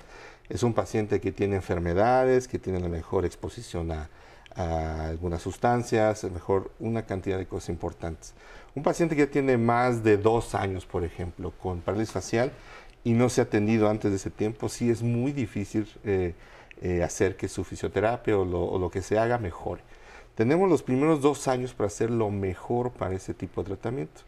Es 0.48 0.62
un 0.62 0.74
paciente 0.74 1.20
que 1.20 1.32
tiene 1.32 1.56
enfermedades, 1.56 2.48
que 2.48 2.58
tiene 2.58 2.80
la 2.80 2.88
mejor 2.88 3.24
exposición 3.24 3.92
a, 3.92 4.08
algunas 4.56 5.42
sustancias, 5.42 6.22
a 6.22 6.28
mejor 6.28 6.70
una 6.78 7.06
cantidad 7.06 7.38
de 7.38 7.46
cosas 7.46 7.70
importantes. 7.70 8.34
Un 8.76 8.84
paciente 8.84 9.16
que 9.16 9.26
tiene 9.26 9.56
más 9.56 10.04
de 10.04 10.16
dos 10.16 10.54
años, 10.54 10.86
por 10.86 11.02
ejemplo, 11.02 11.52
con 11.60 11.80
parálisis 11.80 12.12
facial 12.12 12.52
y 13.02 13.14
no 13.14 13.28
se 13.28 13.40
ha 13.40 13.44
atendido 13.44 13.88
antes 13.88 14.12
de 14.12 14.16
ese 14.16 14.30
tiempo, 14.30 14.68
sí 14.68 14.90
es 14.90 15.02
muy 15.02 15.32
difícil 15.32 15.88
eh, 16.04 16.34
eh, 16.82 17.02
hacer 17.02 17.36
que 17.36 17.48
su 17.48 17.64
fisioterapia 17.64 18.38
o 18.38 18.44
lo, 18.44 18.64
o 18.64 18.78
lo 18.78 18.90
que 18.90 19.02
se 19.02 19.18
haga 19.18 19.38
mejore. 19.38 19.82
Tenemos 20.34 20.68
los 20.68 20.82
primeros 20.82 21.20
dos 21.20 21.46
años 21.48 21.74
para 21.74 21.86
hacer 21.86 22.10
lo 22.10 22.30
mejor 22.30 22.90
para 22.90 23.14
ese 23.14 23.34
tipo 23.34 23.62
de 23.62 23.68
tratamiento. 23.68 24.22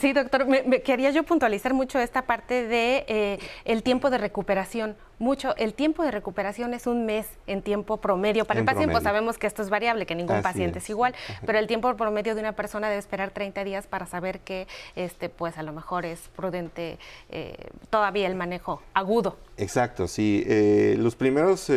Sí, 0.00 0.12
doctor, 0.12 0.46
me, 0.46 0.82
quería 0.82 1.10
yo 1.10 1.22
puntualizar 1.24 1.74
mucho 1.74 1.98
esta 1.98 2.22
parte 2.22 2.66
de 2.66 3.04
eh, 3.08 3.38
el 3.64 3.82
tiempo 3.82 4.10
de 4.10 4.18
recuperación. 4.18 4.96
Mucho, 5.18 5.54
el 5.56 5.74
tiempo 5.74 6.02
de 6.02 6.10
recuperación 6.10 6.74
es 6.74 6.86
un 6.86 7.06
mes 7.06 7.26
en 7.46 7.62
tiempo 7.62 7.96
promedio. 7.98 8.44
Para 8.44 8.60
el 8.60 8.66
paciente 8.66 8.92
pues, 8.92 9.04
sabemos 9.04 9.38
que 9.38 9.46
esto 9.46 9.62
es 9.62 9.70
variable, 9.70 10.04
que 10.04 10.14
ningún 10.14 10.42
paciente 10.42 10.80
es. 10.80 10.90
igual, 10.90 11.14
pero 11.46 11.58
el 11.58 11.66
tiempo 11.66 11.94
promedio 11.96 12.34
de 12.34 12.40
una 12.40 12.52
persona 12.52 12.88
debe 12.88 12.98
esperar 12.98 13.30
30 13.30 13.62
días 13.64 13.86
para 13.86 14.06
saber 14.06 14.40
que 14.40 14.66
este, 14.96 15.28
pues 15.28 15.58
a 15.58 15.62
lo 15.62 15.72
mejor 15.72 16.04
es 16.04 16.20
prudente 16.34 16.98
eh, 17.30 17.56
todavía 17.90 18.26
el 18.26 18.34
manejo 18.34 18.82
agudo. 18.94 19.36
Exacto, 19.56 20.08
sí. 20.08 20.44
Eh, 20.46 20.96
los 20.98 21.14
primeros 21.14 21.70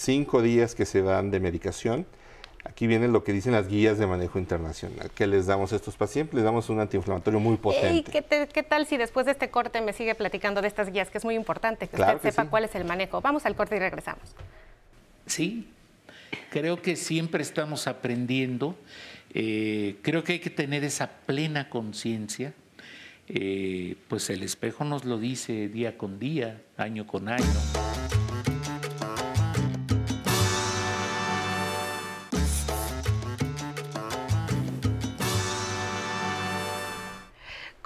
cinco 0.00 0.42
días 0.42 0.74
que 0.74 0.86
se 0.86 1.02
dan 1.02 1.30
de 1.30 1.40
medicación. 1.40 2.06
Aquí 2.64 2.86
viene 2.86 3.08
lo 3.08 3.24
que 3.24 3.32
dicen 3.32 3.52
las 3.52 3.68
guías 3.68 3.98
de 3.98 4.06
manejo 4.06 4.38
internacional, 4.38 5.10
que 5.14 5.26
les 5.26 5.46
damos 5.46 5.72
a 5.72 5.76
estos 5.76 5.96
pacientes, 5.96 6.34
les 6.34 6.44
damos 6.44 6.68
un 6.68 6.78
antiinflamatorio 6.78 7.40
muy 7.40 7.56
potente. 7.56 8.10
qué, 8.52 8.62
tal 8.62 8.86
si 8.86 8.98
después 8.98 9.24
de 9.24 9.32
este 9.32 9.50
corte 9.50 9.80
me 9.80 9.94
sigue 9.94 10.14
platicando 10.14 10.60
de 10.60 10.68
estas 10.68 10.92
guías, 10.92 11.08
que 11.10 11.16
es 11.16 11.24
muy 11.24 11.36
importante, 11.36 11.88
que 11.88 11.96
usted 11.96 12.20
sepa 12.20 12.46
cuál 12.46 12.64
es 12.64 12.74
el 12.74 12.84
manejo? 12.84 13.22
Vamos 13.22 13.46
al 13.46 13.56
corte 13.56 13.76
y 13.76 13.78
regresamos. 13.78 14.34
Sí, 15.24 15.68
creo 16.50 16.82
que 16.82 16.96
siempre 16.96 17.42
estamos 17.42 17.86
aprendiendo, 17.86 18.76
eh, 19.32 19.96
creo 20.02 20.22
que 20.22 20.34
hay 20.34 20.40
que 20.40 20.50
tener 20.50 20.84
esa 20.84 21.08
plena 21.24 21.70
conciencia, 21.70 22.52
eh, 23.26 23.96
pues 24.08 24.28
el 24.28 24.42
espejo 24.42 24.84
nos 24.84 25.06
lo 25.06 25.18
dice 25.18 25.68
día 25.68 25.96
con 25.96 26.18
día, 26.18 26.60
año 26.76 27.06
con 27.06 27.28
año. 27.28 27.79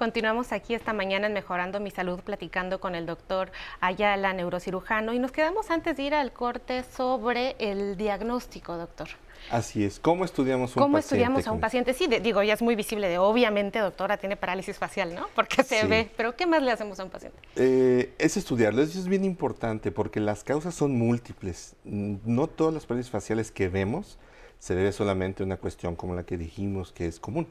Continuamos 0.05 0.53
aquí 0.53 0.75
esta 0.75 0.93
mañana 0.93 1.29
en 1.29 1.33
Mejorando 1.33 1.81
mi 1.81 1.91
Salud 1.91 2.21
platicando 2.21 2.79
con 2.79 2.95
el 2.95 3.07
doctor 3.07 3.51
Ayala, 3.81 4.35
neurocirujano, 4.35 5.15
y 5.15 5.19
nos 5.19 5.33
quedamos 5.33 5.71
antes 5.71 5.97
de 5.97 6.03
ir 6.03 6.15
al 6.15 6.31
corte 6.31 6.85
sobre 6.95 7.57
el 7.59 7.97
diagnóstico, 7.97 8.77
doctor. 8.77 9.09
Así 9.51 9.83
es. 9.83 9.99
¿Cómo 9.99 10.27
estudiamos 10.27 10.69
un 10.69 10.75
paciente? 10.75 10.85
¿Cómo 10.85 10.99
estudiamos 10.99 11.47
a 11.47 11.53
un 11.53 11.61
paciente? 11.61 11.95
Sí, 11.95 12.07
digo, 12.07 12.43
ya 12.43 12.53
es 12.53 12.61
muy 12.61 12.77
visible 12.77 13.09
de, 13.09 13.17
obviamente, 13.17 13.79
doctora, 13.79 14.19
tiene 14.19 14.37
parálisis 14.37 14.77
facial, 14.77 15.15
¿no? 15.15 15.27
Porque 15.35 15.63
se 15.65 15.87
ve, 15.87 16.11
pero 16.19 16.37
¿qué 16.37 16.45
más 16.45 16.63
le 16.63 16.71
hacemos 16.71 17.01
a 17.01 17.05
un 17.05 17.11
paciente? 17.11 17.39
Eh, 17.57 18.13
es 18.19 18.37
estudiarlo, 18.37 18.83
eso 18.83 18.99
es 18.99 19.09
bien 19.09 19.25
importante 19.25 19.91
porque 19.91 20.21
las 20.21 20.45
causas 20.45 20.75
son 20.75 20.99
múltiples. 20.99 21.77
No 21.85 22.47
todas 22.47 22.75
las 22.75 22.85
parálisis 22.85 23.11
faciales 23.11 23.51
que 23.51 23.71
vemos 23.71 24.19
se 24.59 24.75
debe 24.75 24.93
solamente 24.93 25.43
a 25.43 25.47
una 25.47 25.57
cuestión 25.57 25.97
como 25.97 26.15
la 26.15 26.25
que 26.25 26.37
dijimos 26.37 26.93
que 26.93 27.07
es 27.07 27.19
común. 27.19 27.47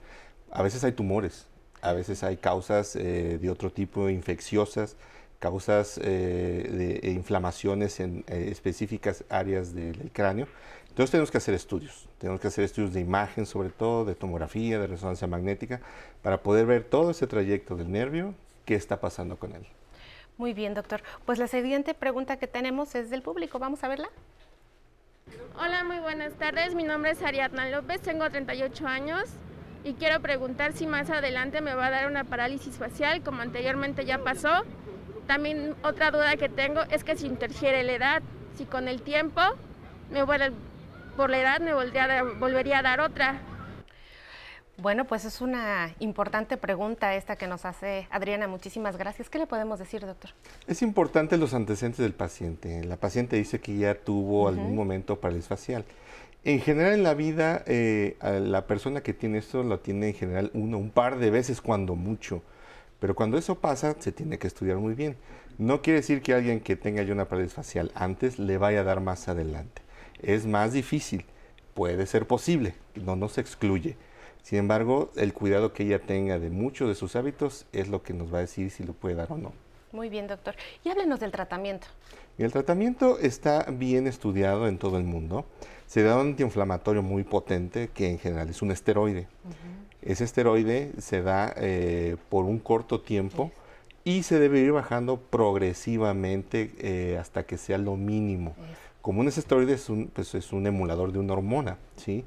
A 0.51 0.62
veces 0.62 0.83
hay 0.83 0.91
tumores, 0.91 1.48
a 1.83 1.93
veces 1.93 2.23
hay 2.23 2.37
causas 2.37 2.95
eh, 2.95 3.37
de 3.39 3.49
otro 3.49 3.69
tipo 3.69 4.09
infecciosas, 4.09 4.95
causas 5.39 5.99
eh, 6.01 7.01
de 7.01 7.11
inflamaciones 7.11 7.99
en 7.99 8.23
eh, 8.27 8.47
específicas 8.49 9.25
áreas 9.29 9.75
del 9.75 10.09
cráneo. 10.13 10.47
Entonces 10.87 11.11
tenemos 11.11 11.29
que 11.29 11.39
hacer 11.39 11.53
estudios, 11.53 12.07
tenemos 12.19 12.39
que 12.39 12.47
hacer 12.47 12.63
estudios 12.63 12.93
de 12.93 13.01
imagen 13.01 13.45
sobre 13.45 13.69
todo, 13.69 14.05
de 14.05 14.15
tomografía, 14.15 14.79
de 14.79 14.87
resonancia 14.87 15.27
magnética, 15.27 15.81
para 16.21 16.41
poder 16.41 16.65
ver 16.65 16.85
todo 16.85 17.11
ese 17.11 17.27
trayecto 17.27 17.75
del 17.75 17.91
nervio, 17.91 18.33
qué 18.65 18.75
está 18.75 19.01
pasando 19.01 19.35
con 19.35 19.53
él. 19.53 19.67
Muy 20.37 20.53
bien, 20.53 20.73
doctor. 20.73 21.03
Pues 21.25 21.37
la 21.37 21.47
siguiente 21.47 21.93
pregunta 21.93 22.37
que 22.37 22.47
tenemos 22.47 22.95
es 22.95 23.09
del 23.09 23.21
público. 23.21 23.59
Vamos 23.59 23.83
a 23.83 23.89
verla. 23.89 24.07
Hola, 25.59 25.83
muy 25.83 25.99
buenas 25.99 26.33
tardes. 26.33 26.75
Mi 26.75 26.83
nombre 26.83 27.11
es 27.11 27.21
Ariadna 27.21 27.69
López, 27.69 28.01
tengo 28.01 28.29
38 28.29 28.87
años 28.87 29.29
y 29.83 29.93
quiero 29.93 30.21
preguntar 30.21 30.73
si 30.73 30.87
más 30.87 31.09
adelante 31.09 31.61
me 31.61 31.75
va 31.75 31.87
a 31.87 31.91
dar 31.91 32.07
una 32.07 32.23
parálisis 32.23 32.77
facial 32.77 33.21
como 33.21 33.41
anteriormente 33.41 34.05
ya 34.05 34.19
pasó. 34.19 34.63
También 35.27 35.75
otra 35.83 36.11
duda 36.11 36.35
que 36.37 36.49
tengo 36.49 36.81
es 36.89 37.03
que 37.03 37.15
si 37.15 37.27
interfiere 37.27 37.83
la 37.83 37.93
edad, 37.93 38.23
si 38.57 38.65
con 38.65 38.87
el 38.87 39.01
tiempo 39.01 39.41
me 40.11 40.25
por 41.15 41.29
la 41.29 41.39
edad 41.39 41.59
me 41.59 41.73
volvería 41.73 42.79
a 42.79 42.81
dar 42.81 42.99
otra. 42.99 43.41
Bueno, 44.77 45.05
pues 45.05 45.23
es 45.23 45.39
una 45.39 45.93
importante 45.99 46.57
pregunta 46.57 47.13
esta 47.13 47.35
que 47.35 47.47
nos 47.47 47.63
hace 47.63 48.07
Adriana. 48.09 48.47
Muchísimas 48.47 48.97
gracias. 48.97 49.29
¿Qué 49.29 49.37
le 49.37 49.45
podemos 49.45 49.77
decir, 49.77 50.01
doctor? 50.01 50.31
Es 50.65 50.81
importante 50.81 51.37
los 51.37 51.53
antecedentes 51.53 51.99
del 51.99 52.13
paciente. 52.13 52.83
La 52.83 52.97
paciente 52.97 53.35
dice 53.35 53.59
que 53.61 53.77
ya 53.77 53.93
tuvo 53.93 54.47
algún 54.47 54.75
momento 54.75 55.19
parálisis 55.19 55.47
facial. 55.47 55.85
En 56.45 56.59
general 56.59 56.93
en 56.93 57.03
la 57.03 57.13
vida, 57.13 57.63
eh, 57.67 58.17
la 58.21 58.67
persona 58.67 59.01
que 59.01 59.13
tiene 59.13 59.38
esto 59.38 59.63
lo 59.63 59.79
tiene 59.79 60.09
en 60.09 60.13
general 60.13 60.51
uno, 60.53 60.77
un 60.77 60.89
par 60.89 61.17
de 61.17 61.29
veces 61.29 61.62
cuando 61.62 61.95
mucho. 61.95 62.41
Pero 63.00 63.15
cuando 63.15 63.38
eso 63.38 63.55
pasa, 63.55 63.95
se 64.00 64.12
tiene 64.12 64.38
que 64.38 64.47
estudiar 64.47 64.77
muy 64.77 64.93
bien. 64.93 65.15
No 65.57 65.81
quiere 65.81 66.01
decir 66.01 66.21
que 66.21 66.33
alguien 66.33 66.59
que 66.59 66.75
tenga 66.75 67.01
ya 67.03 67.13
una 67.13 67.29
parálisis 67.29 67.55
facial 67.55 67.91
antes 67.95 68.39
le 68.39 68.57
vaya 68.57 68.81
a 68.81 68.83
dar 68.83 69.00
más 69.00 69.29
adelante. 69.29 69.81
Es 70.21 70.45
más 70.45 70.73
difícil, 70.73 71.25
puede 71.73 72.05
ser 72.07 72.27
posible, 72.27 72.75
no, 72.95 73.15
no 73.15 73.29
se 73.29 73.39
excluye. 73.39 73.95
Sin 74.41 74.59
embargo, 74.59 75.12
el 75.15 75.31
cuidado 75.31 75.71
que 75.71 75.83
ella 75.83 76.00
tenga 76.00 76.39
de 76.39 76.50
muchos 76.50 76.89
de 76.89 76.95
sus 76.95 77.15
hábitos 77.15 77.65
es 77.71 77.88
lo 77.88 78.03
que 78.03 78.13
nos 78.13 78.33
va 78.33 78.39
a 78.39 78.41
decir 78.41 78.69
si 78.69 78.83
lo 78.83 78.91
puede 78.91 79.15
dar 79.15 79.31
o 79.31 79.38
no. 79.38 79.53
Muy 79.93 80.09
bien, 80.09 80.27
doctor. 80.27 80.55
Y 80.83 80.89
háblenos 80.89 81.19
del 81.19 81.31
tratamiento. 81.31 81.88
el 82.39 82.51
tratamiento 82.51 83.19
está 83.19 83.67
bien 83.69 84.07
estudiado 84.07 84.67
en 84.67 84.79
todo 84.79 84.97
el 84.97 85.03
mundo. 85.03 85.45
Se 85.93 86.01
da 86.01 86.15
un 86.15 86.29
antiinflamatorio 86.29 87.03
muy 87.03 87.23
potente, 87.23 87.91
que 87.93 88.09
en 88.09 88.17
general 88.17 88.50
es 88.50 88.63
un 88.63 88.71
esteroide. 88.71 89.27
Ese 90.01 90.23
esteroide 90.23 90.91
se 90.97 91.21
da 91.21 91.53
eh, 91.55 92.17
por 92.29 92.45
un 92.45 92.57
corto 92.57 93.01
tiempo 93.01 93.51
y 94.03 94.23
se 94.23 94.39
debe 94.39 94.59
ir 94.62 94.71
bajando 94.71 95.17
progresivamente 95.17 96.71
eh, 96.79 97.19
hasta 97.19 97.43
que 97.43 97.59
sea 97.59 97.77
lo 97.77 97.95
mínimo. 97.95 98.55
Como 99.03 99.21
un 99.21 99.27
esteroide 99.27 99.73
es 99.73 99.88
un, 99.88 100.07
pues 100.07 100.33
es 100.33 100.51
un 100.51 100.65
emulador 100.65 101.12
de 101.12 101.19
una 101.19 101.33
hormona, 101.33 101.77
¿sí? 101.95 102.25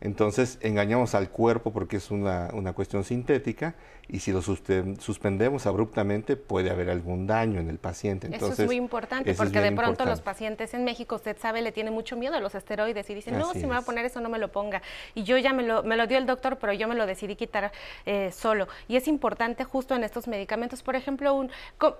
Entonces 0.00 0.58
engañamos 0.60 1.16
al 1.16 1.28
cuerpo 1.28 1.72
porque 1.72 1.96
es 1.96 2.12
una, 2.12 2.50
una 2.52 2.72
cuestión 2.72 3.02
sintética 3.02 3.74
y 4.08 4.20
si 4.20 4.32
lo 4.32 4.40
suspendemos 4.40 5.66
abruptamente 5.66 6.36
puede 6.36 6.70
haber 6.70 6.88
algún 6.88 7.26
daño 7.26 7.60
en 7.60 7.68
el 7.68 7.78
paciente. 7.78 8.26
Entonces, 8.26 8.52
eso 8.52 8.62
es 8.62 8.66
muy 8.66 8.76
importante 8.76 9.34
porque 9.34 9.60
de 9.60 9.72
pronto 9.72 10.06
los 10.06 10.22
pacientes 10.22 10.72
en 10.72 10.84
México, 10.84 11.16
usted 11.16 11.36
sabe, 11.38 11.60
le 11.60 11.72
tienen 11.72 11.92
mucho 11.92 12.16
miedo 12.16 12.34
a 12.34 12.40
los 12.40 12.54
esteroides 12.54 13.08
y 13.10 13.14
dicen, 13.14 13.38
no, 13.38 13.52
si 13.52 13.60
me 13.60 13.68
va 13.68 13.78
a 13.78 13.82
poner 13.82 14.06
eso 14.06 14.20
no 14.20 14.30
me 14.30 14.38
lo 14.38 14.50
ponga. 14.50 14.80
Y 15.14 15.24
yo 15.24 15.36
ya 15.36 15.52
me 15.52 15.62
lo, 15.62 15.82
me 15.82 15.96
lo 15.96 16.06
dio 16.06 16.16
el 16.16 16.24
doctor, 16.24 16.58
pero 16.58 16.72
yo 16.72 16.88
me 16.88 16.94
lo 16.94 17.04
decidí 17.04 17.36
quitar 17.36 17.70
eh, 18.06 18.30
solo. 18.32 18.66
Y 18.88 18.96
es 18.96 19.08
importante 19.08 19.64
justo 19.64 19.94
en 19.94 20.04
estos 20.04 20.26
medicamentos, 20.26 20.82
por 20.82 20.96
ejemplo, 20.96 21.34
un, 21.34 21.50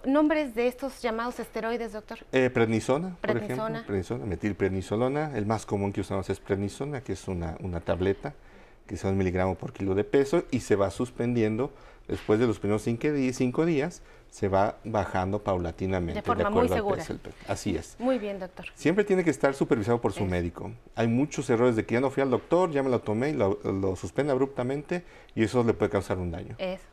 nombres 0.07 0.55
de 0.55 0.67
estos 0.67 1.03
llamados 1.03 1.39
esteroides, 1.41 1.93
doctor. 1.93 2.19
Eh, 2.33 2.49
prednisona, 2.49 3.17
por 3.21 3.37
ejemplo, 3.37 3.67
prednisona, 3.87 4.25
metilprednisolona. 4.25 5.37
El 5.37 5.45
más 5.45 5.67
común 5.67 5.93
que 5.93 6.01
usamos 6.01 6.31
es 6.31 6.41
prednisona, 6.41 7.03
que 7.03 7.13
es 7.13 7.29
una, 7.29 7.57
una 7.61 7.81
tableta 7.81 8.33
que 8.87 8.97
son 8.97 9.17
miligramos 9.17 9.59
por 9.59 9.73
kilo 9.73 9.95
de 9.95 10.03
peso 10.03 10.45
y 10.51 10.61
se 10.61 10.75
va 10.75 10.91
suspendiendo 10.91 11.71
después 12.09 12.41
de 12.41 12.47
los 12.47 12.59
primeros 12.59 12.83
cinco, 12.83 13.67
días, 13.67 14.03
se 14.31 14.49
va 14.49 14.79
bajando 14.85 15.43
paulatinamente. 15.43 16.21
De 16.21 16.23
forma 16.23 16.51
muy 16.51 16.69
segura. 16.69 17.05
Así 17.47 17.77
es. 17.77 17.97
Muy 17.99 18.19
bien, 18.19 18.39
doctor. 18.41 18.67
Siempre 18.75 19.05
tiene 19.05 19.25
que 19.25 19.31
estar 19.31 19.55
supervisado 19.55 20.01
por 20.01 20.13
su 20.13 20.25
médico. 20.25 20.73
Hay 20.95 21.07
muchos 21.07 21.49
errores 21.51 21.77
de 21.77 21.85
que 21.87 21.95
ya 21.95 22.01
no 22.01 22.11
fui 22.11 22.23
al 22.23 22.31
doctor, 22.31 22.71
ya 22.71 22.83
me 22.83 22.91
lo 22.91 23.01
tomé 23.01 23.31
y 23.31 23.33
lo, 23.35 23.97
suspende 23.97 24.33
abruptamente 24.33 25.05
y 25.35 25.45
eso 25.45 25.63
le 25.63 25.75
puede 25.75 25.91
causar 25.91 26.19
un 26.19 26.31
daño. 26.31 26.57
Eso. 26.59 26.85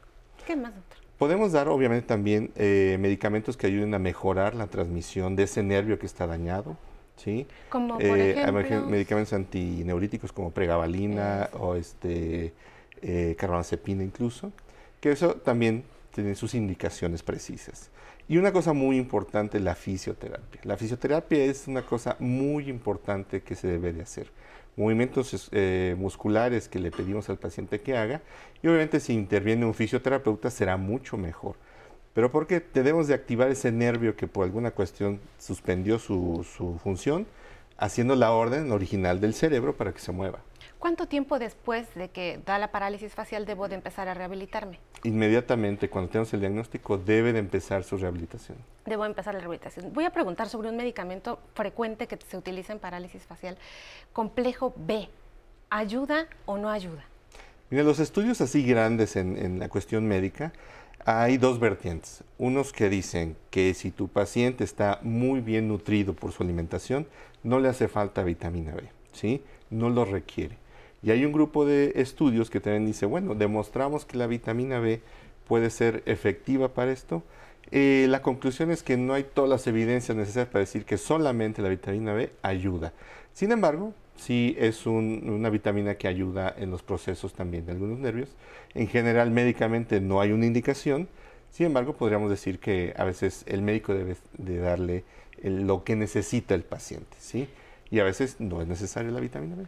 ¿Qué 0.45 0.55
más, 0.55 0.75
doctor? 0.75 0.99
Podemos 1.17 1.53
dar, 1.53 1.69
obviamente, 1.69 2.05
también 2.05 2.51
eh, 2.55 2.97
medicamentos 2.99 3.55
que 3.55 3.67
ayuden 3.67 3.93
a 3.93 3.99
mejorar 3.99 4.53
la 4.53 4.67
transmisión 4.67 5.35
de 5.35 5.43
ese 5.43 5.63
nervio 5.63 5.97
que 5.97 6.05
está 6.05 6.27
dañado. 6.27 6.77
¿sí? 7.15 7.47
Como, 7.69 7.97
por 7.97 8.17
eh, 8.17 8.31
ejemplo... 8.31 8.89
medicamentos 8.89 9.31
antineuríticos 9.31 10.33
como 10.33 10.51
pregabalina 10.51 11.49
o 11.53 11.75
este, 11.75 12.53
eh, 13.01 13.35
carbamazepina 13.37 14.03
incluso 14.03 14.51
que 15.05 15.11
eso 15.11 15.35
también 15.35 15.83
tiene 16.15 16.33
sus 16.33 16.55
indicaciones 16.55 17.21
precisas. 17.21 17.91
Y 18.27 18.37
una 18.37 18.51
cosa 18.51 18.73
muy 18.73 18.97
importante, 18.97 19.59
la 19.59 19.75
fisioterapia. 19.75 20.61
La 20.63 20.77
fisioterapia 20.77 21.45
es 21.45 21.67
una 21.67 21.83
cosa 21.83 22.15
muy 22.17 22.69
importante 22.69 23.43
que 23.43 23.53
se 23.53 23.67
debe 23.67 23.93
de 23.93 24.01
hacer. 24.01 24.31
Movimientos 24.75 25.47
eh, 25.51 25.95
musculares 25.95 26.67
que 26.67 26.79
le 26.79 26.89
pedimos 26.89 27.29
al 27.29 27.37
paciente 27.37 27.81
que 27.81 27.95
haga 27.95 28.23
y 28.63 28.67
obviamente 28.67 28.99
si 28.99 29.13
interviene 29.13 29.67
un 29.67 29.75
fisioterapeuta 29.75 30.49
será 30.49 30.75
mucho 30.75 31.17
mejor. 31.17 31.55
Pero 32.15 32.31
porque 32.31 32.59
tenemos 32.59 33.07
de 33.07 33.13
activar 33.13 33.51
ese 33.51 33.71
nervio 33.71 34.15
que 34.15 34.25
por 34.25 34.43
alguna 34.43 34.71
cuestión 34.71 35.19
suspendió 35.37 35.99
su, 35.99 36.43
su 36.57 36.79
función, 36.79 37.27
haciendo 37.77 38.15
la 38.15 38.31
orden 38.31 38.71
original 38.71 39.21
del 39.21 39.35
cerebro 39.35 39.77
para 39.77 39.93
que 39.93 39.99
se 39.99 40.11
mueva. 40.11 40.39
¿Cuánto 40.79 41.07
tiempo 41.07 41.39
después 41.39 41.93
de 41.95 42.09
que 42.09 42.39
da 42.45 42.57
la 42.59 42.71
parálisis 42.71 43.13
facial 43.13 43.45
debo 43.45 43.67
de 43.67 43.75
empezar 43.75 44.07
a 44.07 44.13
rehabilitarme? 44.13 44.79
Inmediatamente, 45.03 45.89
cuando 45.89 46.09
tenemos 46.09 46.33
el 46.33 46.39
diagnóstico, 46.39 46.97
debe 46.97 47.33
de 47.33 47.39
empezar 47.39 47.83
su 47.83 47.97
rehabilitación. 47.97 48.57
Debo 48.85 49.05
empezar 49.05 49.33
la 49.33 49.39
rehabilitación. 49.39 49.93
Voy 49.93 50.05
a 50.05 50.09
preguntar 50.09 50.49
sobre 50.49 50.69
un 50.69 50.77
medicamento 50.77 51.39
frecuente 51.53 52.07
que 52.07 52.17
se 52.27 52.37
utiliza 52.37 52.73
en 52.73 52.79
parálisis 52.79 53.23
facial, 53.23 53.57
complejo 54.13 54.73
B. 54.75 55.07
¿Ayuda 55.69 56.27
o 56.45 56.57
no 56.57 56.69
ayuda? 56.69 57.03
Mira, 57.69 57.83
los 57.83 57.99
estudios 57.99 58.41
así 58.41 58.63
grandes 58.63 59.15
en, 59.15 59.37
en 59.37 59.59
la 59.59 59.69
cuestión 59.69 60.07
médica, 60.07 60.53
hay 61.05 61.37
dos 61.37 61.59
vertientes. 61.59 62.23
Unos 62.37 62.73
que 62.73 62.89
dicen 62.89 63.37
que 63.51 63.73
si 63.73 63.91
tu 63.91 64.07
paciente 64.07 64.63
está 64.63 64.99
muy 65.03 65.39
bien 65.39 65.67
nutrido 65.67 66.13
por 66.13 66.31
su 66.31 66.43
alimentación, 66.43 67.07
no 67.43 67.59
le 67.59 67.69
hace 67.69 67.87
falta 67.87 68.23
vitamina 68.23 68.73
B, 68.73 68.89
¿sí? 69.13 69.43
No 69.69 69.89
lo 69.89 70.05
requiere. 70.05 70.57
Y 71.01 71.11
hay 71.11 71.23
un 71.23 71.31
grupo 71.31 71.65
de 71.65 71.93
estudios 71.95 72.49
que 72.49 72.59
también 72.59 72.85
dice, 72.85 73.05
bueno, 73.05 73.35
demostramos 73.35 74.05
que 74.05 74.17
la 74.17 74.27
vitamina 74.27 74.79
B 74.79 75.01
puede 75.47 75.69
ser 75.69 76.01
efectiva 76.05 76.69
para 76.73 76.91
esto. 76.91 77.23
Eh, 77.71 78.07
la 78.09 78.21
conclusión 78.21 78.71
es 78.71 78.83
que 78.83 78.97
no 78.97 79.13
hay 79.13 79.23
todas 79.23 79.49
las 79.49 79.67
evidencias 79.67 80.17
necesarias 80.17 80.49
para 80.49 80.61
decir 80.61 80.85
que 80.85 80.97
solamente 80.97 81.61
la 81.61 81.69
vitamina 81.69 82.13
B 82.13 82.31
ayuda. 82.41 82.93
Sin 83.33 83.51
embargo, 83.51 83.93
sí 84.15 84.55
es 84.57 84.85
una 84.85 85.49
vitamina 85.49 85.95
que 85.95 86.07
ayuda 86.07 86.53
en 86.57 86.71
los 86.71 86.83
procesos 86.83 87.33
también 87.33 87.65
de 87.65 87.73
algunos 87.73 87.99
nervios. 87.99 88.29
En 88.73 88.87
general, 88.87 89.31
médicamente 89.31 89.99
no 90.01 90.21
hay 90.21 90.31
una 90.31 90.45
indicación. 90.45 91.07
Sin 91.51 91.67
embargo, 91.67 91.93
podríamos 91.93 92.29
decir 92.29 92.59
que 92.59 92.93
a 92.97 93.03
veces 93.03 93.43
el 93.47 93.61
médico 93.61 93.93
debe 93.93 94.15
de 94.37 94.57
darle 94.57 95.03
lo 95.43 95.83
que 95.83 95.95
necesita 95.95 96.55
el 96.55 96.63
paciente, 96.63 97.15
¿sí? 97.19 97.47
Y 97.89 97.99
a 97.99 98.03
veces 98.03 98.39
no 98.39 98.61
es 98.61 98.67
necesaria 98.67 99.11
la 99.11 99.19
vitamina 99.19 99.55
B. 99.55 99.65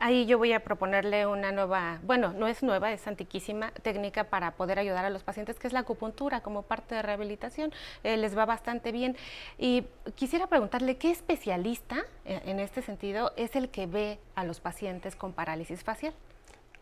Ahí 0.00 0.26
yo 0.26 0.38
voy 0.38 0.52
a 0.52 0.60
proponerle 0.60 1.26
una 1.26 1.50
nueva, 1.50 1.98
bueno, 2.04 2.32
no 2.32 2.46
es 2.46 2.62
nueva, 2.62 2.92
es 2.92 3.08
antiquísima 3.08 3.72
técnica 3.82 4.24
para 4.24 4.52
poder 4.52 4.78
ayudar 4.78 5.04
a 5.04 5.10
los 5.10 5.24
pacientes, 5.24 5.58
que 5.58 5.66
es 5.66 5.72
la 5.72 5.80
acupuntura 5.80 6.40
como 6.40 6.62
parte 6.62 6.94
de 6.94 7.02
rehabilitación. 7.02 7.72
Eh, 8.04 8.16
les 8.16 8.38
va 8.38 8.46
bastante 8.46 8.92
bien. 8.92 9.16
Y 9.58 9.84
quisiera 10.14 10.46
preguntarle, 10.46 10.98
¿qué 10.98 11.10
especialista 11.10 12.04
eh, 12.24 12.40
en 12.44 12.60
este 12.60 12.80
sentido 12.80 13.32
es 13.36 13.56
el 13.56 13.70
que 13.70 13.86
ve 13.86 14.20
a 14.36 14.44
los 14.44 14.60
pacientes 14.60 15.16
con 15.16 15.32
parálisis 15.32 15.82
facial? 15.82 16.14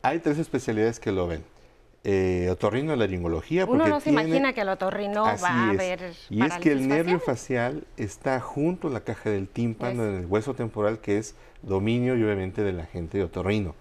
Hay 0.02 0.18
tres 0.18 0.38
especialidades 0.38 1.00
que 1.00 1.10
lo 1.10 1.26
ven 1.26 1.55
eh, 2.08 2.48
otorrino 2.50 2.94
laringología. 2.94 3.64
Uno 3.66 3.88
no 3.88 3.98
se 3.98 4.10
imagina 4.10 4.52
que 4.52 4.60
el 4.60 4.68
otorrino 4.68 5.24
va 5.24 5.70
a 5.70 5.72
ver. 5.72 6.12
Y 6.30 6.44
es 6.44 6.54
que 6.58 6.70
el 6.70 6.86
nervio 6.86 7.18
facial 7.18 7.84
está 7.96 8.38
junto 8.38 8.86
a 8.86 8.90
la 8.92 9.00
caja 9.00 9.28
del 9.28 9.48
tímpano, 9.48 10.04
en 10.04 10.14
el 10.14 10.26
hueso 10.26 10.54
temporal, 10.54 11.00
que 11.00 11.18
es 11.18 11.34
dominio 11.62 12.14
obviamente 12.14 12.62
de 12.62 12.72
la 12.72 12.86
gente 12.86 13.18
de 13.18 13.24
otorrino. 13.24 13.74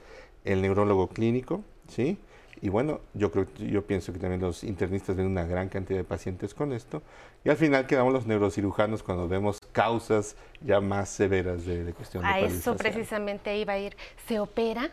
El 0.44 0.64
neurólogo 0.64 1.10
clínico, 1.10 1.64
¿sí? 1.88 2.18
Y 2.64 2.70
bueno, 2.70 3.00
yo 3.14 3.32
creo, 3.32 3.46
yo 3.60 3.86
pienso 3.86 4.12
que 4.12 4.18
también 4.18 4.42
los 4.42 4.64
internistas 4.64 5.16
ven 5.16 5.28
una 5.28 5.44
gran 5.46 5.70
cantidad 5.70 6.00
de 6.00 6.04
pacientes 6.04 6.56
con 6.56 6.74
esto. 6.74 7.04
Y 7.44 7.50
al 7.50 7.58
final 7.58 7.86
quedamos 7.86 8.12
los 8.12 8.26
neurocirujanos 8.26 9.04
cuando 9.04 9.28
vemos 9.28 9.60
causas 9.72 10.36
ya 10.62 10.82
más 10.82 11.10
severas 11.10 11.64
de, 11.64 11.84
de 11.84 11.94
cuestión 11.94 12.24
de 12.24 12.30
A 12.30 12.40
eso 12.40 12.76
precisamente 12.76 13.56
iba 13.56 13.74
a 13.74 13.78
ir. 13.78 13.96
¿Se 14.28 14.40
opera? 14.40 14.90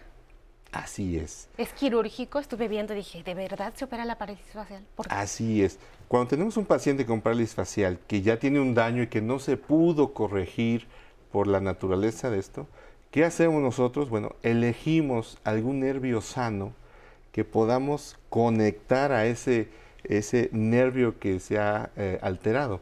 Así 0.73 1.19
es. 1.19 1.49
Es 1.59 1.69
quirúrgico, 1.75 2.39
estuve 2.39 2.67
viendo 2.67 2.95
y 2.95 2.97
dije, 2.97 3.23
¿de 3.23 3.35
verdad 3.35 3.75
se 3.77 3.85
opera 3.85 4.07
la 4.07 4.17
parálisis 4.17 4.53
facial? 4.53 4.83
Así 5.11 5.63
es. 5.63 5.79
Cuando 6.09 6.29
tenemos 6.29 6.57
un 6.57 6.65
paciente 6.65 7.05
con 7.05 7.21
parálisis 7.21 7.55
facial 7.55 7.99
que 8.07 8.23
ya 8.23 8.39
tiene 8.39 8.59
un 8.59 8.75
daño 8.75 9.03
y 9.03 9.09
que 9.09 9.21
no 9.21 9.39
se 9.39 9.59
pudo 9.59 10.15
corregir 10.15 10.87
por 11.31 11.47
la 11.47 11.61
naturaleza 11.61 12.31
de 12.31 12.39
esto, 12.39 12.67
¿qué 13.11 13.25
hacemos 13.25 13.63
nosotros? 13.63 14.09
Bueno, 14.09 14.35
elegimos 14.43 15.39
algún 15.45 15.81
nervio 15.81 16.23
sano 16.23 16.73
que 17.33 17.45
podamos 17.45 18.17
conectar 18.31 19.13
a 19.13 19.27
ese, 19.27 19.69
ese 20.05 20.49
nervio 20.53 21.19
que 21.19 21.39
se 21.39 21.59
ha 21.59 21.91
eh, 21.97 22.19
alterado. 22.23 22.81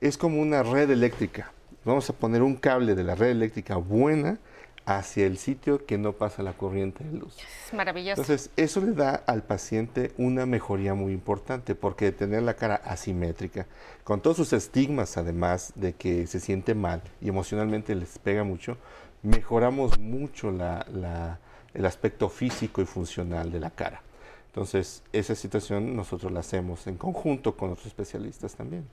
Es 0.00 0.16
como 0.16 0.40
una 0.40 0.62
red 0.62 0.90
eléctrica. 0.90 1.52
Vamos 1.84 2.08
a 2.08 2.14
poner 2.14 2.42
un 2.42 2.56
cable 2.56 2.94
de 2.94 3.04
la 3.04 3.14
red 3.14 3.30
eléctrica 3.30 3.76
buena 3.76 4.38
hacia 4.86 5.26
el 5.26 5.36
sitio 5.36 5.84
que 5.84 5.98
no 5.98 6.12
pasa 6.12 6.44
la 6.44 6.52
corriente 6.52 7.02
de 7.04 7.18
luz. 7.18 7.36
Es 7.66 7.74
maravilloso. 7.74 8.22
Entonces, 8.22 8.50
eso 8.56 8.80
le 8.80 8.92
da 8.92 9.16
al 9.26 9.42
paciente 9.42 10.12
una 10.16 10.46
mejoría 10.46 10.94
muy 10.94 11.12
importante, 11.12 11.74
porque 11.74 12.12
tener 12.12 12.44
la 12.44 12.54
cara 12.54 12.76
asimétrica, 12.76 13.66
con 14.04 14.22
todos 14.22 14.36
sus 14.36 14.52
estigmas, 14.52 15.16
además 15.16 15.72
de 15.74 15.92
que 15.94 16.28
se 16.28 16.38
siente 16.38 16.74
mal 16.74 17.02
y 17.20 17.28
emocionalmente 17.28 17.94
les 17.96 18.18
pega 18.18 18.44
mucho, 18.44 18.78
mejoramos 19.22 19.98
mucho 19.98 20.50
el 20.50 21.84
aspecto 21.84 22.28
físico 22.28 22.80
y 22.80 22.86
funcional 22.86 23.50
de 23.50 23.58
la 23.58 23.70
cara. 23.70 24.02
Entonces, 24.46 25.02
esa 25.12 25.34
situación 25.34 25.96
nosotros 25.96 26.30
la 26.30 26.40
hacemos 26.40 26.86
en 26.86 26.96
conjunto 26.96 27.56
con 27.56 27.72
otros 27.72 27.86
especialistas 27.86 28.54
también. 28.54 28.86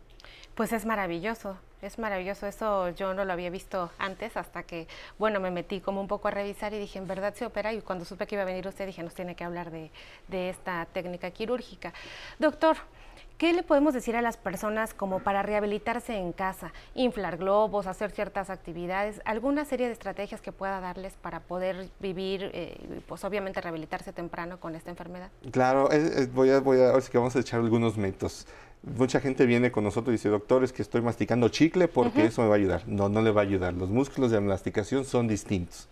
Pues 0.56 0.72
es 0.72 0.86
maravilloso, 0.86 1.58
es 1.82 1.98
maravilloso. 1.98 2.46
Eso 2.46 2.90
yo 2.90 3.14
no 3.14 3.26
lo 3.26 3.34
había 3.34 3.50
visto 3.50 3.90
antes 3.98 4.38
hasta 4.38 4.64
que, 4.64 4.88
bueno, 5.18 5.40
me 5.40 5.50
metí 5.50 5.82
como 5.82 6.00
un 6.00 6.08
poco 6.08 6.28
a 6.28 6.32
revisar 6.32 6.74
y 6.74 6.80
dije, 6.80 7.00
en 7.00 7.08
verdad 7.08 7.34
se 7.34 7.46
opera. 7.46 7.74
Y 7.74 7.82
cuando 7.82 8.06
supe 8.06 8.28
que 8.28 8.36
iba 8.36 8.44
a 8.44 8.46
venir 8.46 8.68
usted, 8.68 8.86
dije, 8.86 9.02
nos 9.02 9.16
tiene 9.16 9.36
que 9.36 9.44
hablar 9.44 9.72
de, 9.72 9.90
de 10.28 10.50
esta 10.50 10.86
técnica 10.94 11.32
quirúrgica. 11.32 11.94
Doctor, 12.38 12.78
¿Qué 13.38 13.52
le 13.52 13.64
podemos 13.64 13.94
decir 13.94 14.16
a 14.16 14.22
las 14.22 14.38
personas 14.38 14.94
como 14.94 15.20
para 15.20 15.42
rehabilitarse 15.42 16.16
en 16.16 16.34
casa? 16.34 16.72
Inflar 16.94 17.38
globos, 17.38 17.88
hacer 17.88 18.12
ciertas 18.12 18.50
actividades, 18.50 19.22
alguna 19.26 19.66
serie 19.66 19.88
de 19.88 19.94
estrategias 19.94 20.40
que 20.40 20.52
pueda 20.52 20.80
darles 20.80 21.16
para 21.16 21.40
poder 21.40 21.90
vivir, 22.00 22.52
eh, 22.54 23.02
pues 23.08 23.24
obviamente 23.26 23.60
rehabilitarse 23.60 24.14
temprano 24.14 24.60
con 24.60 24.76
esta 24.76 24.92
enfermedad. 24.92 25.30
Claro, 25.52 25.90
voy 26.32 26.52
a, 26.52 26.60
voy 26.60 26.80
a, 26.80 26.94
vamos 27.14 27.36
a 27.36 27.40
echar 27.40 27.60
algunos 27.60 27.98
métodos. 27.98 28.48
Mucha 28.84 29.22
gente 29.22 29.46
viene 29.46 29.72
con 29.72 29.86
nosotros 29.86 30.10
y 30.10 30.18
dice, 30.18 30.28
doctor, 30.28 30.64
es 30.64 30.74
que 30.74 30.82
estoy 30.82 31.02
masticando 31.02 31.48
chicle 31.48 31.88
porque 31.88 32.26
eso 32.26 32.42
me 32.42 32.50
va 32.50 32.56
a 32.56 32.58
ayudar. 32.58 32.84
No, 32.86 33.08
no 33.08 33.22
le 33.22 33.32
va 33.32 33.42
a 33.42 33.46
ayudar. 33.46 33.74
Los 33.74 33.90
músculos 33.90 34.30
de 34.30 34.38
la 34.38 34.42
masticación 34.42 35.06
son 35.06 35.28
distintos. 35.28 35.88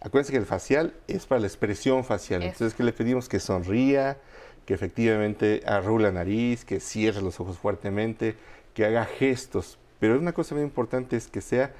Acuérdense 0.00 0.32
que 0.32 0.38
el 0.38 0.46
facial 0.46 0.94
es 1.08 1.26
para 1.26 1.40
la 1.40 1.48
expresión 1.48 2.04
facial. 2.04 2.42
Entonces, 2.42 2.74
que 2.74 2.84
le 2.84 2.92
pedimos 2.92 3.28
que 3.28 3.40
sonría, 3.40 4.18
que 4.66 4.74
efectivamente 4.74 5.62
arrula 5.66 6.08
la 6.08 6.12
nariz, 6.12 6.64
que 6.64 6.78
cierre 6.78 7.22
los 7.22 7.40
ojos 7.40 7.58
fuertemente, 7.58 8.36
que 8.74 8.84
haga 8.84 9.04
gestos. 9.04 9.78
Pero 9.98 10.18
una 10.18 10.32
cosa 10.32 10.54
muy 10.54 10.64
importante 10.64 11.16
es 11.16 11.26
que 11.26 11.40
sea 11.40 11.72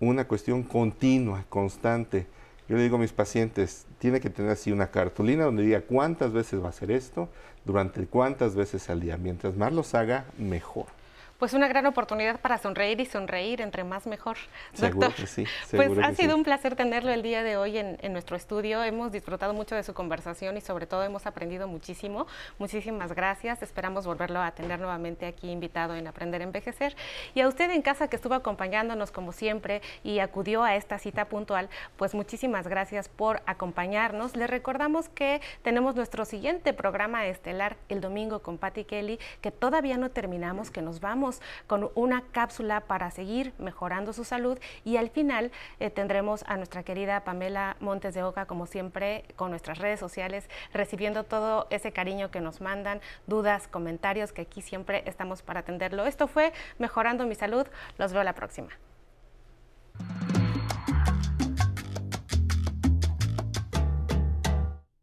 una 0.00 0.26
cuestión 0.26 0.62
continua, 0.62 1.44
constante. 1.48 2.26
Yo 2.68 2.76
le 2.76 2.82
digo 2.82 2.96
a 2.96 3.00
mis 3.00 3.12
pacientes, 3.12 3.86
tiene 3.98 4.20
que 4.20 4.30
tener 4.30 4.50
así 4.52 4.70
una 4.70 4.90
cartulina 4.90 5.44
donde 5.44 5.62
diga 5.62 5.80
cuántas 5.80 6.32
veces 6.32 6.60
va 6.60 6.66
a 6.66 6.70
hacer 6.70 6.90
esto, 6.90 7.28
durante 7.64 8.06
cuántas 8.06 8.54
veces 8.54 8.88
al 8.90 9.00
día. 9.00 9.16
Mientras 9.16 9.56
más 9.56 9.72
los 9.72 9.94
haga, 9.94 10.26
mejor 10.38 10.97
pues 11.38 11.52
una 11.54 11.68
gran 11.68 11.86
oportunidad 11.86 12.40
para 12.40 12.58
sonreír 12.58 13.00
y 13.00 13.06
sonreír, 13.06 13.60
entre 13.60 13.84
más 13.84 14.08
mejor. 14.08 14.36
Seguro 14.72 15.14
que 15.14 15.26
sí. 15.26 15.44
pues 15.70 15.96
ha 16.02 16.12
sido 16.14 16.34
un 16.34 16.42
placer 16.42 16.74
tenerlo 16.74 17.12
el 17.12 17.22
día 17.22 17.44
de 17.44 17.56
hoy 17.56 17.78
en, 17.78 17.96
nuestro 18.12 18.36
estudio. 18.36 18.82
Hemos 18.82 19.12
disfrutado 19.12 19.54
mucho 19.54 19.76
de 19.76 19.84
su 19.84 19.94
conversación 19.94 20.56
y 20.56 20.60
sobre 20.60 20.86
todo 20.86 21.04
hemos 21.04 21.26
aprendido 21.26 21.68
muchísimo. 21.68 22.26
Muchísimas 22.58 23.12
gracias. 23.12 23.62
Esperamos 23.62 24.04
volverlo 24.04 24.40
a 24.40 24.50
tener 24.50 24.80
nuevamente 24.80 25.26
aquí 25.26 25.50
invitado 25.50 25.94
en 25.94 26.08
Aprender 26.08 26.40
a 26.40 26.44
Envejecer. 26.44 26.96
Y 27.34 27.40
a 27.40 27.48
usted 27.48 27.70
en 27.70 27.82
casa 27.82 28.08
que 28.08 28.16
estuvo 28.16 28.34
acompañándonos 28.34 29.12
como 29.12 29.30
siempre 29.30 29.80
y 30.02 30.18
acudió 30.18 30.64
a 30.64 30.74
esta 30.74 30.98
cita 30.98 31.26
puntual, 31.26 31.68
pues 31.96 32.14
muchísimas 32.14 32.66
gracias 32.66 33.08
por 33.08 33.42
acompañarnos. 33.46 34.34
Le 34.34 34.48
recordamos 34.48 35.08
que 35.08 35.40
tenemos 35.62 35.94
nuestro 35.94 36.24
siguiente 36.24 36.72
programa 36.72 37.26
estelar 37.26 37.76
el 37.88 38.00
domingo 38.00 38.40
con 38.40 38.58
Patty 38.58 38.82
Kelly, 38.84 39.20
que 39.40 39.52
todavía 39.52 39.96
no 39.98 40.10
terminamos, 40.10 40.72
que 40.72 40.82
nos 40.82 40.98
vamos 40.98 41.27
con 41.66 41.90
una 41.94 42.22
cápsula 42.32 42.80
para 42.80 43.10
seguir 43.10 43.52
mejorando 43.58 44.12
su 44.12 44.24
salud 44.24 44.58
y 44.84 44.96
al 44.96 45.10
final 45.10 45.50
eh, 45.80 45.90
tendremos 45.90 46.44
a 46.46 46.56
nuestra 46.56 46.82
querida 46.82 47.24
Pamela 47.24 47.76
Montes 47.80 48.14
de 48.14 48.22
Oca, 48.22 48.46
como 48.46 48.66
siempre, 48.66 49.24
con 49.36 49.50
nuestras 49.50 49.78
redes 49.78 50.00
sociales, 50.00 50.48
recibiendo 50.72 51.24
todo 51.24 51.66
ese 51.70 51.92
cariño 51.92 52.30
que 52.30 52.40
nos 52.40 52.60
mandan, 52.60 53.00
dudas, 53.26 53.68
comentarios, 53.68 54.32
que 54.32 54.42
aquí 54.42 54.62
siempre 54.62 55.02
estamos 55.06 55.42
para 55.42 55.60
atenderlo. 55.60 56.06
Esto 56.06 56.28
fue 56.28 56.52
Mejorando 56.78 57.26
mi 57.26 57.34
Salud. 57.34 57.66
Los 57.98 58.12
veo 58.12 58.22
la 58.22 58.34
próxima. 58.34 58.70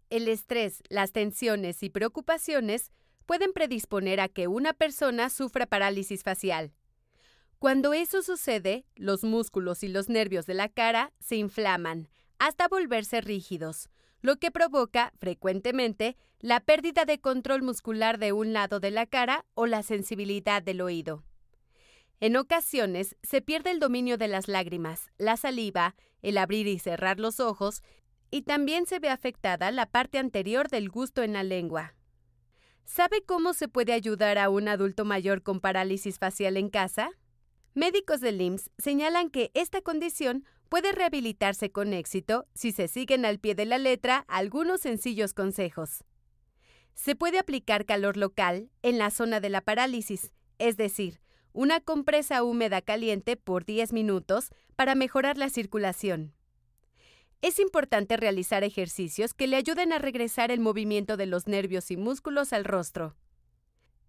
El 0.09 0.29
estrés, 0.29 0.81
las 0.87 1.11
tensiones 1.11 1.83
y 1.83 1.89
preocupaciones 1.89 2.91
pueden 3.25 3.53
predisponer 3.53 4.19
a 4.19 4.29
que 4.29 4.47
una 4.47 4.73
persona 4.73 5.29
sufra 5.29 5.65
parálisis 5.65 6.23
facial. 6.23 6.73
Cuando 7.59 7.93
eso 7.93 8.21
sucede, 8.21 8.85
los 8.95 9.23
músculos 9.23 9.83
y 9.83 9.87
los 9.87 10.09
nervios 10.09 10.45
de 10.45 10.53
la 10.53 10.69
cara 10.69 11.13
se 11.19 11.35
inflaman 11.35 12.09
hasta 12.37 12.67
volverse 12.67 13.21
rígidos, 13.21 13.89
lo 14.21 14.37
que 14.37 14.51
provoca, 14.51 15.13
frecuentemente, 15.17 16.17
la 16.39 16.59
pérdida 16.59 17.05
de 17.05 17.19
control 17.19 17.63
muscular 17.63 18.17
de 18.17 18.33
un 18.33 18.53
lado 18.53 18.79
de 18.79 18.91
la 18.91 19.05
cara 19.05 19.45
o 19.53 19.65
la 19.65 19.83
sensibilidad 19.83 20.61
del 20.61 20.81
oído. 20.81 21.23
En 22.19 22.35
ocasiones 22.37 23.15
se 23.23 23.41
pierde 23.41 23.71
el 23.71 23.79
dominio 23.79 24.17
de 24.17 24.27
las 24.27 24.47
lágrimas, 24.47 25.11
la 25.17 25.37
saliva, 25.37 25.95
el 26.21 26.37
abrir 26.37 26.67
y 26.67 26.79
cerrar 26.79 27.19
los 27.19 27.39
ojos, 27.39 27.81
y 28.31 28.43
también 28.43 28.85
se 28.85 28.99
ve 28.99 29.09
afectada 29.09 29.71
la 29.71 29.85
parte 29.85 30.17
anterior 30.17 30.69
del 30.69 30.89
gusto 30.89 31.23
en 31.23 31.33
la 31.33 31.43
lengua. 31.43 31.94
¿Sabe 32.85 33.23
cómo 33.25 33.53
se 33.53 33.67
puede 33.67 33.93
ayudar 33.93 34.37
a 34.37 34.49
un 34.49 34.67
adulto 34.67 35.05
mayor 35.05 35.41
con 35.41 35.59
parálisis 35.59 36.19
facial 36.19 36.55
en 36.55 36.69
casa? 36.69 37.09
Médicos 37.73 38.21
del 38.21 38.39
IMSS 38.39 38.69
señalan 38.77 39.29
que 39.31 39.51
esta 39.53 39.81
condición 39.81 40.45
puede 40.69 40.91
rehabilitarse 40.91 41.71
con 41.71 41.93
éxito 41.93 42.45
si 42.53 42.71
se 42.71 42.87
siguen 42.87 43.25
al 43.25 43.39
pie 43.39 43.55
de 43.55 43.65
la 43.65 43.79
letra 43.79 44.23
algunos 44.27 44.81
sencillos 44.81 45.33
consejos. 45.33 46.05
Se 46.93 47.15
puede 47.15 47.39
aplicar 47.39 47.85
calor 47.85 48.17
local 48.17 48.69
en 48.83 48.99
la 48.99 49.09
zona 49.09 49.39
de 49.39 49.49
la 49.49 49.61
parálisis, 49.61 50.31
es 50.59 50.77
decir, 50.77 51.19
una 51.53 51.81
compresa 51.81 52.43
húmeda 52.43 52.81
caliente 52.81 53.35
por 53.35 53.65
10 53.65 53.93
minutos 53.93 54.51
para 54.75 54.93
mejorar 54.93 55.37
la 55.37 55.49
circulación. 55.49 56.33
Es 57.45 57.59
importante 57.59 58.17
realizar 58.17 58.63
ejercicios 58.63 59.35
que 59.35 59.45
le 59.45 59.55
ayuden 59.55 59.93
a 59.93 59.99
regresar 59.99 60.49
el 60.49 60.59
movimiento 60.59 61.15
de 61.15 61.27
los 61.27 61.45
nervios 61.45 61.91
y 61.91 61.95
músculos 61.95 62.53
al 62.53 62.65
rostro. 62.65 63.15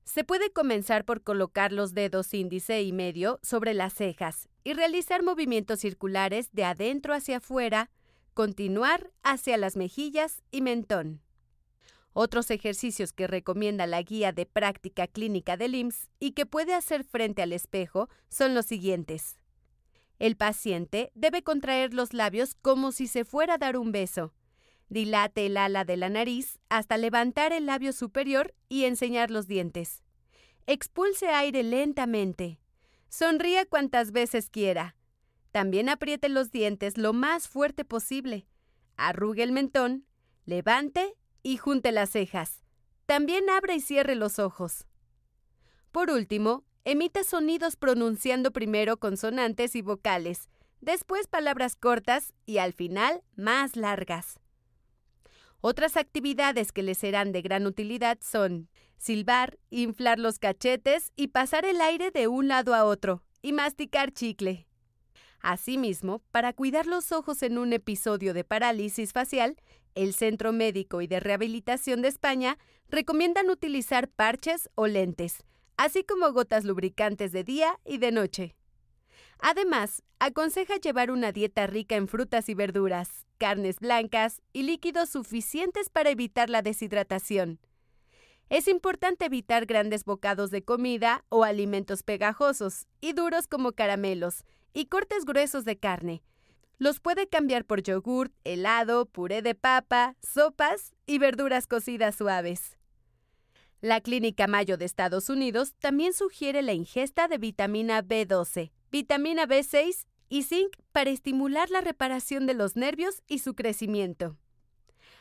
Se 0.05 0.25
puede 0.25 0.51
comenzar 0.55 1.05
por 1.05 1.23
colocar 1.23 1.71
los 1.71 1.93
dedos 1.93 2.33
índice 2.33 2.81
y 2.81 2.95
medio 2.95 3.39
sobre 3.43 3.75
las 3.75 3.93
cejas 3.93 4.49
y 4.65 4.73
realizar 4.73 5.23
movimientos 5.23 5.81
circulares 5.81 6.49
de 6.53 6.65
adentro 6.65 7.13
hacia 7.13 7.37
afuera, 7.37 7.91
continuar 8.33 9.11
hacia 9.23 9.59
las 9.59 9.77
mejillas 9.77 10.43
y 10.51 10.63
mentón. 10.63 11.21
Otros 12.15 12.51
ejercicios 12.51 13.13
que 13.13 13.27
recomienda 13.27 13.87
la 13.87 14.01
guía 14.01 14.33
de 14.33 14.47
práctica 14.47 15.09
clínica 15.09 15.59
del 15.59 15.75
IMSS 15.75 16.09
y 16.19 16.31
que 16.33 16.47
puede 16.47 16.73
hacer 16.73 17.05
frente 17.05 17.43
al 17.43 17.53
espejo 17.53 18.09
son 18.31 18.55
los 18.55 18.65
siguientes. 18.65 19.37
El 20.19 20.37
paciente 20.37 21.13
debe 21.15 21.43
contraer 21.43 21.93
los 21.93 22.13
labios 22.13 22.55
como 22.55 22.93
si 22.93 23.07
se 23.07 23.25
fuera 23.25 23.55
a 23.55 23.59
dar 23.59 23.77
un 23.77 23.93
beso. 23.93 24.33
Dilate 24.89 25.47
el 25.47 25.57
ala 25.57 25.85
de 25.85 25.97
la 25.97 26.09
nariz 26.09 26.59
hasta 26.69 26.97
levantar 26.97 27.53
el 27.53 27.67
labio 27.67 27.93
superior 27.93 28.55
y 28.69 28.85
enseñar 28.85 29.31
los 29.31 29.47
dientes. 29.47 30.03
Expulse 30.67 31.29
aire 31.29 31.63
lentamente. 31.63 32.61
Sonría 33.09 33.67
cuantas 33.67 34.13
veces 34.13 34.49
quiera. 34.49 34.97
También 35.53 35.89
apriete 35.89 36.29
los 36.29 36.51
dientes 36.51 36.99
lo 36.99 37.13
más 37.13 37.49
fuerte 37.49 37.85
posible. 37.85 38.47
Arrugue 38.97 39.43
el 39.43 39.53
mentón, 39.53 40.07
levante 40.45 41.15
y 41.43 41.57
junte 41.57 41.93
las 41.93 42.11
cejas. 42.11 42.63
También 43.07 43.49
abra 43.51 43.75
y 43.75 43.81
cierre 43.81 44.15
los 44.15 44.39
ojos. 44.39 44.87
Por 45.93 46.11
último, 46.11 46.65
Emite 46.89 47.25
sonidos 47.25 47.75
pronunciando 47.75 48.53
primero 48.53 48.97
consonantes 48.99 49.75
y 49.75 49.83
vocales, 49.83 50.49
después 50.81 51.27
palabras 51.27 51.75
cortas 51.75 52.33
y 52.47 52.59
al 52.59 52.73
final 52.75 53.25
más 53.35 53.75
largas. 53.75 54.39
Otras 55.61 55.97
actividades 55.97 56.71
que 56.71 56.85
le 56.85 56.95
serán 56.95 57.33
de 57.33 57.43
gran 57.43 57.67
utilidad 57.67 58.19
son 58.23 58.69
silbar, 58.99 59.59
inflar 59.69 60.21
los 60.21 60.39
cachetes 60.39 61.11
y 61.17 61.27
pasar 61.27 61.65
el 61.65 61.81
aire 61.81 62.13
de 62.13 62.29
un 62.29 62.47
lado 62.47 62.73
a 62.73 62.85
otro, 62.85 63.25
y 63.43 63.53
masticar 63.53 64.13
chicle. 64.13 64.69
Asimismo, 65.41 66.23
para 66.31 66.53
cuidar 66.53 66.87
los 66.87 67.11
ojos 67.11 67.43
en 67.43 67.59
un 67.59 67.73
episodio 67.73 68.33
de 68.33 68.45
parálisis 68.45 69.13
facial, 69.13 69.57
el 69.97 70.15
Centro 70.15 70.53
Médico 70.53 71.03
y 71.03 71.09
de 71.09 71.19
Rehabilitación 71.19 72.01
de 72.01 72.07
España 72.07 72.59
recomiendan 72.89 73.51
utilizar 73.51 74.09
parches 74.09 74.71
o 74.77 74.87
lentes, 74.87 75.43
así 75.77 76.05
como 76.05 76.33
gotas 76.33 76.65
lubricantes 76.65 77.33
de 77.33 77.45
día 77.45 77.79
y 77.85 77.99
de 77.99 78.13
noche. 78.13 78.57
Además, 79.39 80.03
aconseja 80.19 80.77
llevar 80.77 81.11
una 81.11 81.33
dieta 81.33 81.67
rica 81.67 81.97
en 81.97 82.09
frutas 82.09 82.49
y 82.49 82.55
verduras, 82.55 83.27
carnes 83.39 83.81
blancas 83.81 84.43
y 84.53 84.63
líquidos 84.63 85.11
suficientes 85.11 85.91
para 85.91 86.11
evitar 86.11 86.49
la 86.49 86.63
deshidratación. 86.63 87.61
Es 88.49 88.69
importante 88.69 89.27
evitar 89.27 89.67
grandes 89.67 90.05
bocados 90.05 90.51
de 90.51 90.63
comida 90.63 91.25
o 91.29 91.45
alimentos 91.45 92.03
pegajosos 92.03 92.87
y 93.01 93.13
duros 93.13 93.49
como 93.49 93.73
caramelos 93.73 94.45
y 94.73 94.87
cortes 94.87 95.25
gruesos 95.25 95.65
de 95.65 95.79
carne. 95.79 96.23
Los 96.79 97.01
puede 97.01 97.27
cambiar 97.27 97.65
por 97.65 97.83
yogurt, 97.83 98.33
helado, 98.45 99.07
puré 99.07 99.43
de 99.43 99.55
papa, 99.55 100.15
sopas 100.23 100.93
y 101.07 101.19
verduras 101.19 101.67
cocidas 101.67 102.17
suaves. 102.17 102.76
La 103.87 104.01
Clínica 104.01 104.49
Mayo 104.49 104.77
de 104.77 104.85
Estados 104.85 105.29
Unidos 105.29 105.75
también 105.79 106.13
sugiere 106.13 106.61
la 106.61 106.73
ingesta 106.73 107.29
de 107.29 107.39
vitamina 107.39 108.03
B12, 108.03 108.73
vitamina 108.91 109.47
B6 109.47 110.07
y 110.29 110.43
zinc 110.43 110.77
para 110.91 111.11
estimular 111.11 111.71
la 111.71 111.83
reparación 111.83 112.49
de 112.49 112.55
los 112.55 112.75
nervios 112.75 113.23
y 113.29 113.39
su 113.39 113.55
crecimiento. 113.55 114.37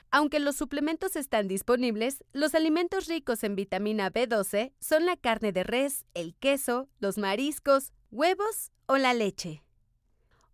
Aunque 0.09 0.39
los 0.39 0.55
suplementos 0.55 1.15
están 1.15 1.47
disponibles, 1.47 2.23
los 2.33 2.55
alimentos 2.55 3.05
ricos 3.05 3.43
en 3.43 3.55
vitamina 3.55 4.11
B12 4.11 4.73
son 4.79 5.05
la 5.05 5.15
carne 5.15 5.51
de 5.51 5.63
res, 5.63 6.07
el 6.15 6.33
queso, 6.33 6.89
los 6.97 7.19
mariscos, 7.19 7.93
huevos 8.09 8.71
o 8.87 8.97
la 8.97 9.13
leche. 9.13 9.64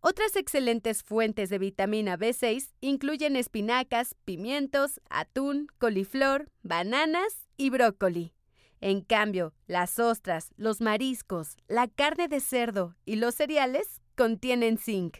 Otras 0.03 0.35
excelentes 0.35 1.03
fuentes 1.03 1.51
de 1.51 1.59
vitamina 1.59 2.17
B6 2.17 2.73
incluyen 2.81 3.35
espinacas, 3.35 4.15
pimientos, 4.25 4.99
atún, 5.11 5.67
coliflor, 5.77 6.49
bananas 6.63 7.47
y 7.55 7.69
brócoli. 7.69 8.33
En 8.79 9.01
cambio, 9.01 9.53
las 9.67 9.99
ostras, 9.99 10.49
los 10.57 10.81
mariscos, 10.81 11.55
la 11.67 11.87
carne 11.87 12.27
de 12.27 12.39
cerdo 12.39 12.95
y 13.05 13.17
los 13.17 13.35
cereales 13.35 14.01
contienen 14.15 14.79
zinc. 14.79 15.17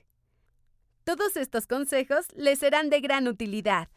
Todos 1.04 1.38
estos 1.38 1.67
consejos 1.67 2.26
les 2.34 2.58
serán 2.58 2.89
de 2.89 3.02
gran 3.02 3.28
utilidad. 3.28 3.88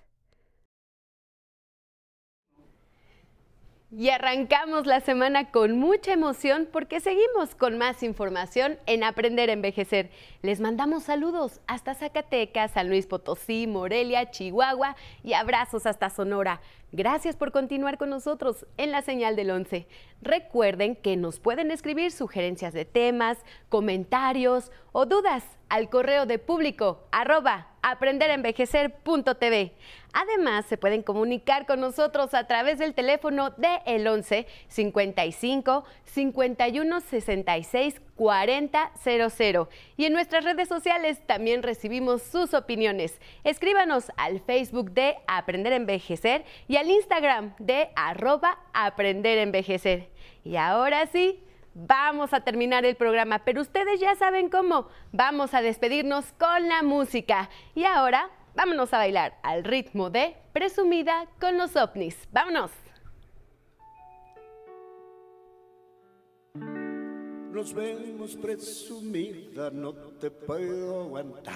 Y 3.96 4.08
arrancamos 4.08 4.86
la 4.86 4.98
semana 5.00 5.52
con 5.52 5.78
mucha 5.78 6.12
emoción 6.12 6.68
porque 6.72 6.98
seguimos 6.98 7.54
con 7.54 7.78
más 7.78 8.02
información 8.02 8.76
en 8.86 9.04
Aprender 9.04 9.50
a 9.50 9.52
Envejecer. 9.52 10.10
Les 10.42 10.58
mandamos 10.58 11.04
saludos 11.04 11.60
hasta 11.68 11.94
Zacatecas, 11.94 12.72
San 12.72 12.88
Luis 12.88 13.06
Potosí, 13.06 13.68
Morelia, 13.68 14.32
Chihuahua 14.32 14.96
y 15.22 15.34
abrazos 15.34 15.86
hasta 15.86 16.10
Sonora. 16.10 16.60
Gracias 16.90 17.36
por 17.36 17.52
continuar 17.52 17.96
con 17.96 18.10
nosotros 18.10 18.66
en 18.78 18.90
la 18.90 19.00
señal 19.02 19.36
del 19.36 19.52
11. 19.52 19.86
Recuerden 20.22 20.96
que 20.96 21.16
nos 21.16 21.38
pueden 21.38 21.70
escribir 21.70 22.10
sugerencias 22.10 22.72
de 22.72 22.84
temas, 22.84 23.38
comentarios 23.68 24.72
o 24.90 25.06
dudas 25.06 25.44
al 25.68 25.88
correo 25.88 26.26
de 26.26 26.40
público 26.40 27.06
arroba 27.12 27.68
aprenderenvejecer.tv. 27.82 29.72
Además, 30.14 30.64
se 30.66 30.76
pueden 30.76 31.02
comunicar 31.02 31.66
con 31.66 31.80
nosotros 31.80 32.34
a 32.34 32.46
través 32.46 32.78
del 32.78 32.94
teléfono 32.94 33.50
de 33.50 33.80
el 33.84 34.06
11 34.06 34.46
55 34.68 35.84
51 36.04 37.00
66 37.00 38.00
40 38.14 38.92
00. 39.02 39.68
Y 39.96 40.04
en 40.04 40.12
nuestras 40.12 40.44
redes 40.44 40.68
sociales 40.68 41.20
también 41.26 41.64
recibimos 41.64 42.22
sus 42.22 42.54
opiniones. 42.54 43.20
Escríbanos 43.42 44.12
al 44.16 44.40
Facebook 44.40 44.92
de 44.92 45.16
Aprender 45.26 45.72
a 45.72 45.76
Envejecer 45.76 46.44
y 46.68 46.76
al 46.76 46.88
Instagram 46.90 47.54
de 47.58 47.88
arroba 47.96 48.58
Aprender 48.72 49.40
a 49.40 49.42
Envejecer. 49.42 50.08
Y 50.44 50.54
ahora 50.54 51.06
sí, 51.08 51.42
vamos 51.74 52.32
a 52.32 52.42
terminar 52.42 52.84
el 52.84 52.94
programa, 52.94 53.40
pero 53.40 53.60
ustedes 53.60 53.98
ya 53.98 54.14
saben 54.14 54.48
cómo. 54.48 54.86
Vamos 55.10 55.54
a 55.54 55.62
despedirnos 55.62 56.32
con 56.38 56.68
la 56.68 56.84
música. 56.84 57.50
Y 57.74 57.84
ahora, 57.84 58.30
vámonos 58.54 58.92
a 58.92 58.98
bailar 58.98 59.38
al 59.42 59.64
ritmo 59.64 60.10
de 60.10 60.36
Presumida 60.52 61.26
con 61.40 61.58
los 61.58 61.76
ovnis. 61.76 62.16
¡Vámonos! 62.32 62.70
Nos 67.52 67.72
vemos 67.72 68.34
presumida, 68.36 69.70
no 69.70 69.92
te 69.92 70.30
puedo 70.30 71.02
aguantar. 71.02 71.54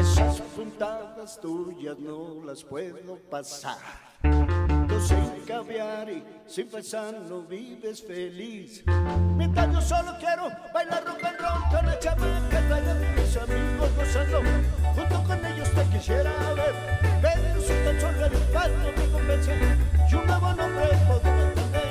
Esas 0.00 0.40
puntadas 0.40 1.40
tuyas 1.40 1.98
no 1.98 2.44
las 2.44 2.62
puedo 2.62 3.16
pasar. 3.28 3.78
Sin 5.00 5.37
caviar 5.58 6.08
y 6.08 6.22
sin 6.46 6.68
pensar 6.68 7.14
vives 7.48 8.02
feliz. 8.02 8.84
Mientras 9.36 9.72
yo 9.72 9.80
solo 9.80 10.14
quiero 10.20 10.48
bailar 10.72 11.04
rock 11.04 11.24
and 11.24 11.38
roll 11.40 11.62
con 11.70 11.86
la 11.86 11.98
chamaca, 11.98 12.60
bailan 12.70 13.14
mis 13.16 13.36
amigos 13.36 13.90
gozando. 13.96 14.42
Junto 14.94 15.24
con 15.24 15.44
ellos 15.44 15.68
te 15.70 15.84
quisiera 15.86 16.30
ver, 16.54 16.74
pero 17.20 17.60
si 17.60 17.74
tan 17.84 18.00
solo 18.00 18.26
el 18.26 18.32
no 18.32 18.92
me 18.96 19.12
convence, 19.12 19.52
y 20.08 20.14
un 20.14 20.26
nuevo 20.26 20.54
nombre 20.54 20.88
puedo 21.08 21.42
entender. 21.42 21.88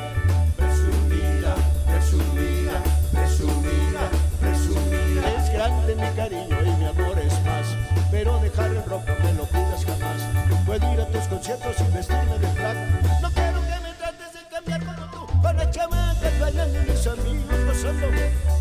Presumida, 0.55 1.55
presumida, 1.87 2.83
presumida, 3.11 4.03
presumida. 4.39 5.41
Es 5.43 5.51
grande 5.51 5.95
mi 5.95 6.15
cariño 6.15 6.57
y 6.63 6.69
mi 6.79 6.85
amor 6.85 7.19
es 7.19 7.33
más, 7.43 7.67
pero 8.11 8.39
dejar 8.39 8.71
el 8.71 8.83
rock 8.85 9.03
me 9.23 9.33
lo 9.33 9.43
pidas 9.45 9.85
jamás. 9.85 10.36
Puedo 10.67 10.93
ir 10.93 10.99
a 10.99 11.05
tus 11.05 11.23
conciertos 11.29 11.77
y 11.79 11.95
vestirme 11.95 12.37
de 12.39 12.47
frac. 12.47 12.75
No 13.21 13.31
quiero 13.31 13.61
que 13.61 13.79
me 13.83 13.93
trates 13.93 14.33
de 14.33 14.39
cambiar 14.51 14.83
como 14.83 15.11
tú, 15.11 15.41
con 15.41 15.55
la 15.55 15.71
chamaca 15.71 16.29
bailando 16.41 16.79
mis 16.81 17.07
amigos 17.07 17.65
gozando. 17.65 18.07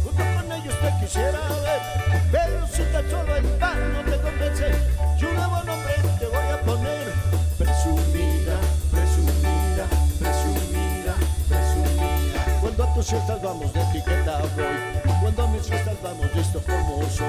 Junto 0.05 0.23
con 0.23 0.53
ellos 0.53 0.75
te 0.81 1.05
quisiera 1.05 1.41
ver, 1.67 1.83
pero 2.31 2.67
si 2.69 2.83
tan 2.93 3.11
solo 3.11 3.35
el 3.35 3.45
pan 3.59 3.93
no 3.93 4.09
te 4.09 4.21
convence, 4.21 4.71
y 5.19 5.25
un 5.25 5.35
nuevo 5.35 5.57
nombre 5.65 5.95
te 6.21 6.27
voy 6.27 6.47
a 6.55 6.61
poner. 6.61 7.13
Presumida, 7.59 8.57
presumida, 8.93 9.87
presumida, 10.21 11.15
presumida. 11.49 12.61
Cuando 12.61 12.85
a 12.85 12.95
tus 12.95 13.07
fiestas 13.07 13.43
vamos 13.43 13.73
de 13.73 13.81
etiqueta 13.81 14.39
voy, 14.55 15.13
cuando 15.23 15.43
a 15.43 15.47
mis 15.49 15.67
fiestas 15.67 15.97
vamos 16.05 16.33
listo 16.37 16.63
como 16.63 17.03
soy. 17.11 17.27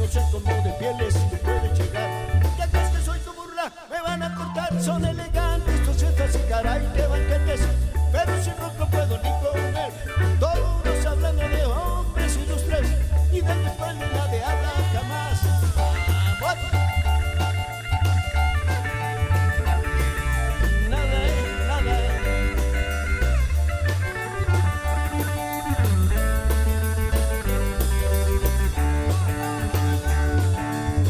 No 0.00 0.08
sé 0.08 0.20
cómo 0.32 0.50
de 0.62 0.70
pieles 0.78 1.14
son 4.84 5.02
elegantes 5.02 5.82
tus 5.86 5.96
fiestas 5.96 6.34
y 6.34 6.48
caray 6.50 6.86
que 6.94 7.06
banquetes, 7.06 7.60
pero 8.12 8.32
rock 8.60 8.74
no 8.78 8.90
puedo 8.90 9.16
ni 9.22 9.30
comer. 9.40 9.92
Todos 10.38 11.06
hablando 11.06 11.48
de 11.48 11.64
hombres 11.64 12.36
ilustres 12.36 12.88
y 13.32 13.40
de 13.40 13.54
mi 13.54 13.64
espalda 13.64 14.06
nadie 14.12 14.44
habla 14.44 14.72
jamás. 14.92 15.40
Vamos. 16.38 16.70
Nada, 20.90 21.16
eh, 21.26 21.66
nada. 21.66 21.92
eh. 21.98 22.54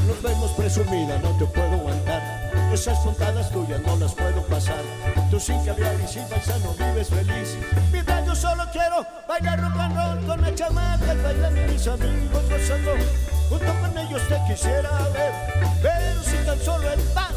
Nos 0.06 0.22
vemos 0.22 0.50
presumida, 0.52 1.18
no 1.18 1.30
te 1.38 1.46
puedo 1.46 1.72
aguantar. 1.72 2.23
Esas 2.74 3.04
tontadas 3.04 3.50
tuyas 3.52 3.80
no 3.82 3.94
las 3.98 4.12
puedo 4.14 4.42
pasar. 4.48 4.82
Tú 5.30 5.38
sin 5.38 5.64
caviar 5.64 5.94
y 6.04 6.08
sin 6.08 6.24
paisano 6.24 6.74
vives 6.74 7.08
feliz. 7.08 7.56
Mientras 7.92 8.26
yo 8.26 8.34
solo 8.34 8.64
quiero 8.72 9.06
bailar 9.28 9.60
rock 9.60 9.76
and 9.78 9.96
roll 9.96 10.26
con 10.26 10.40
la 10.42 10.52
chamaca, 10.52 11.14
bailando 11.22 11.72
mis 11.72 11.86
amigos 11.86 12.42
gozando. 12.50 12.96
Junto 13.48 13.74
con 13.80 13.96
ellos 13.96 14.22
te 14.28 14.40
quisiera 14.48 14.90
ver, 15.10 15.32
pero 15.82 16.22
si 16.24 16.36
tan 16.44 16.58
solo 16.58 16.90
el 16.90 17.00
pan 17.14 17.33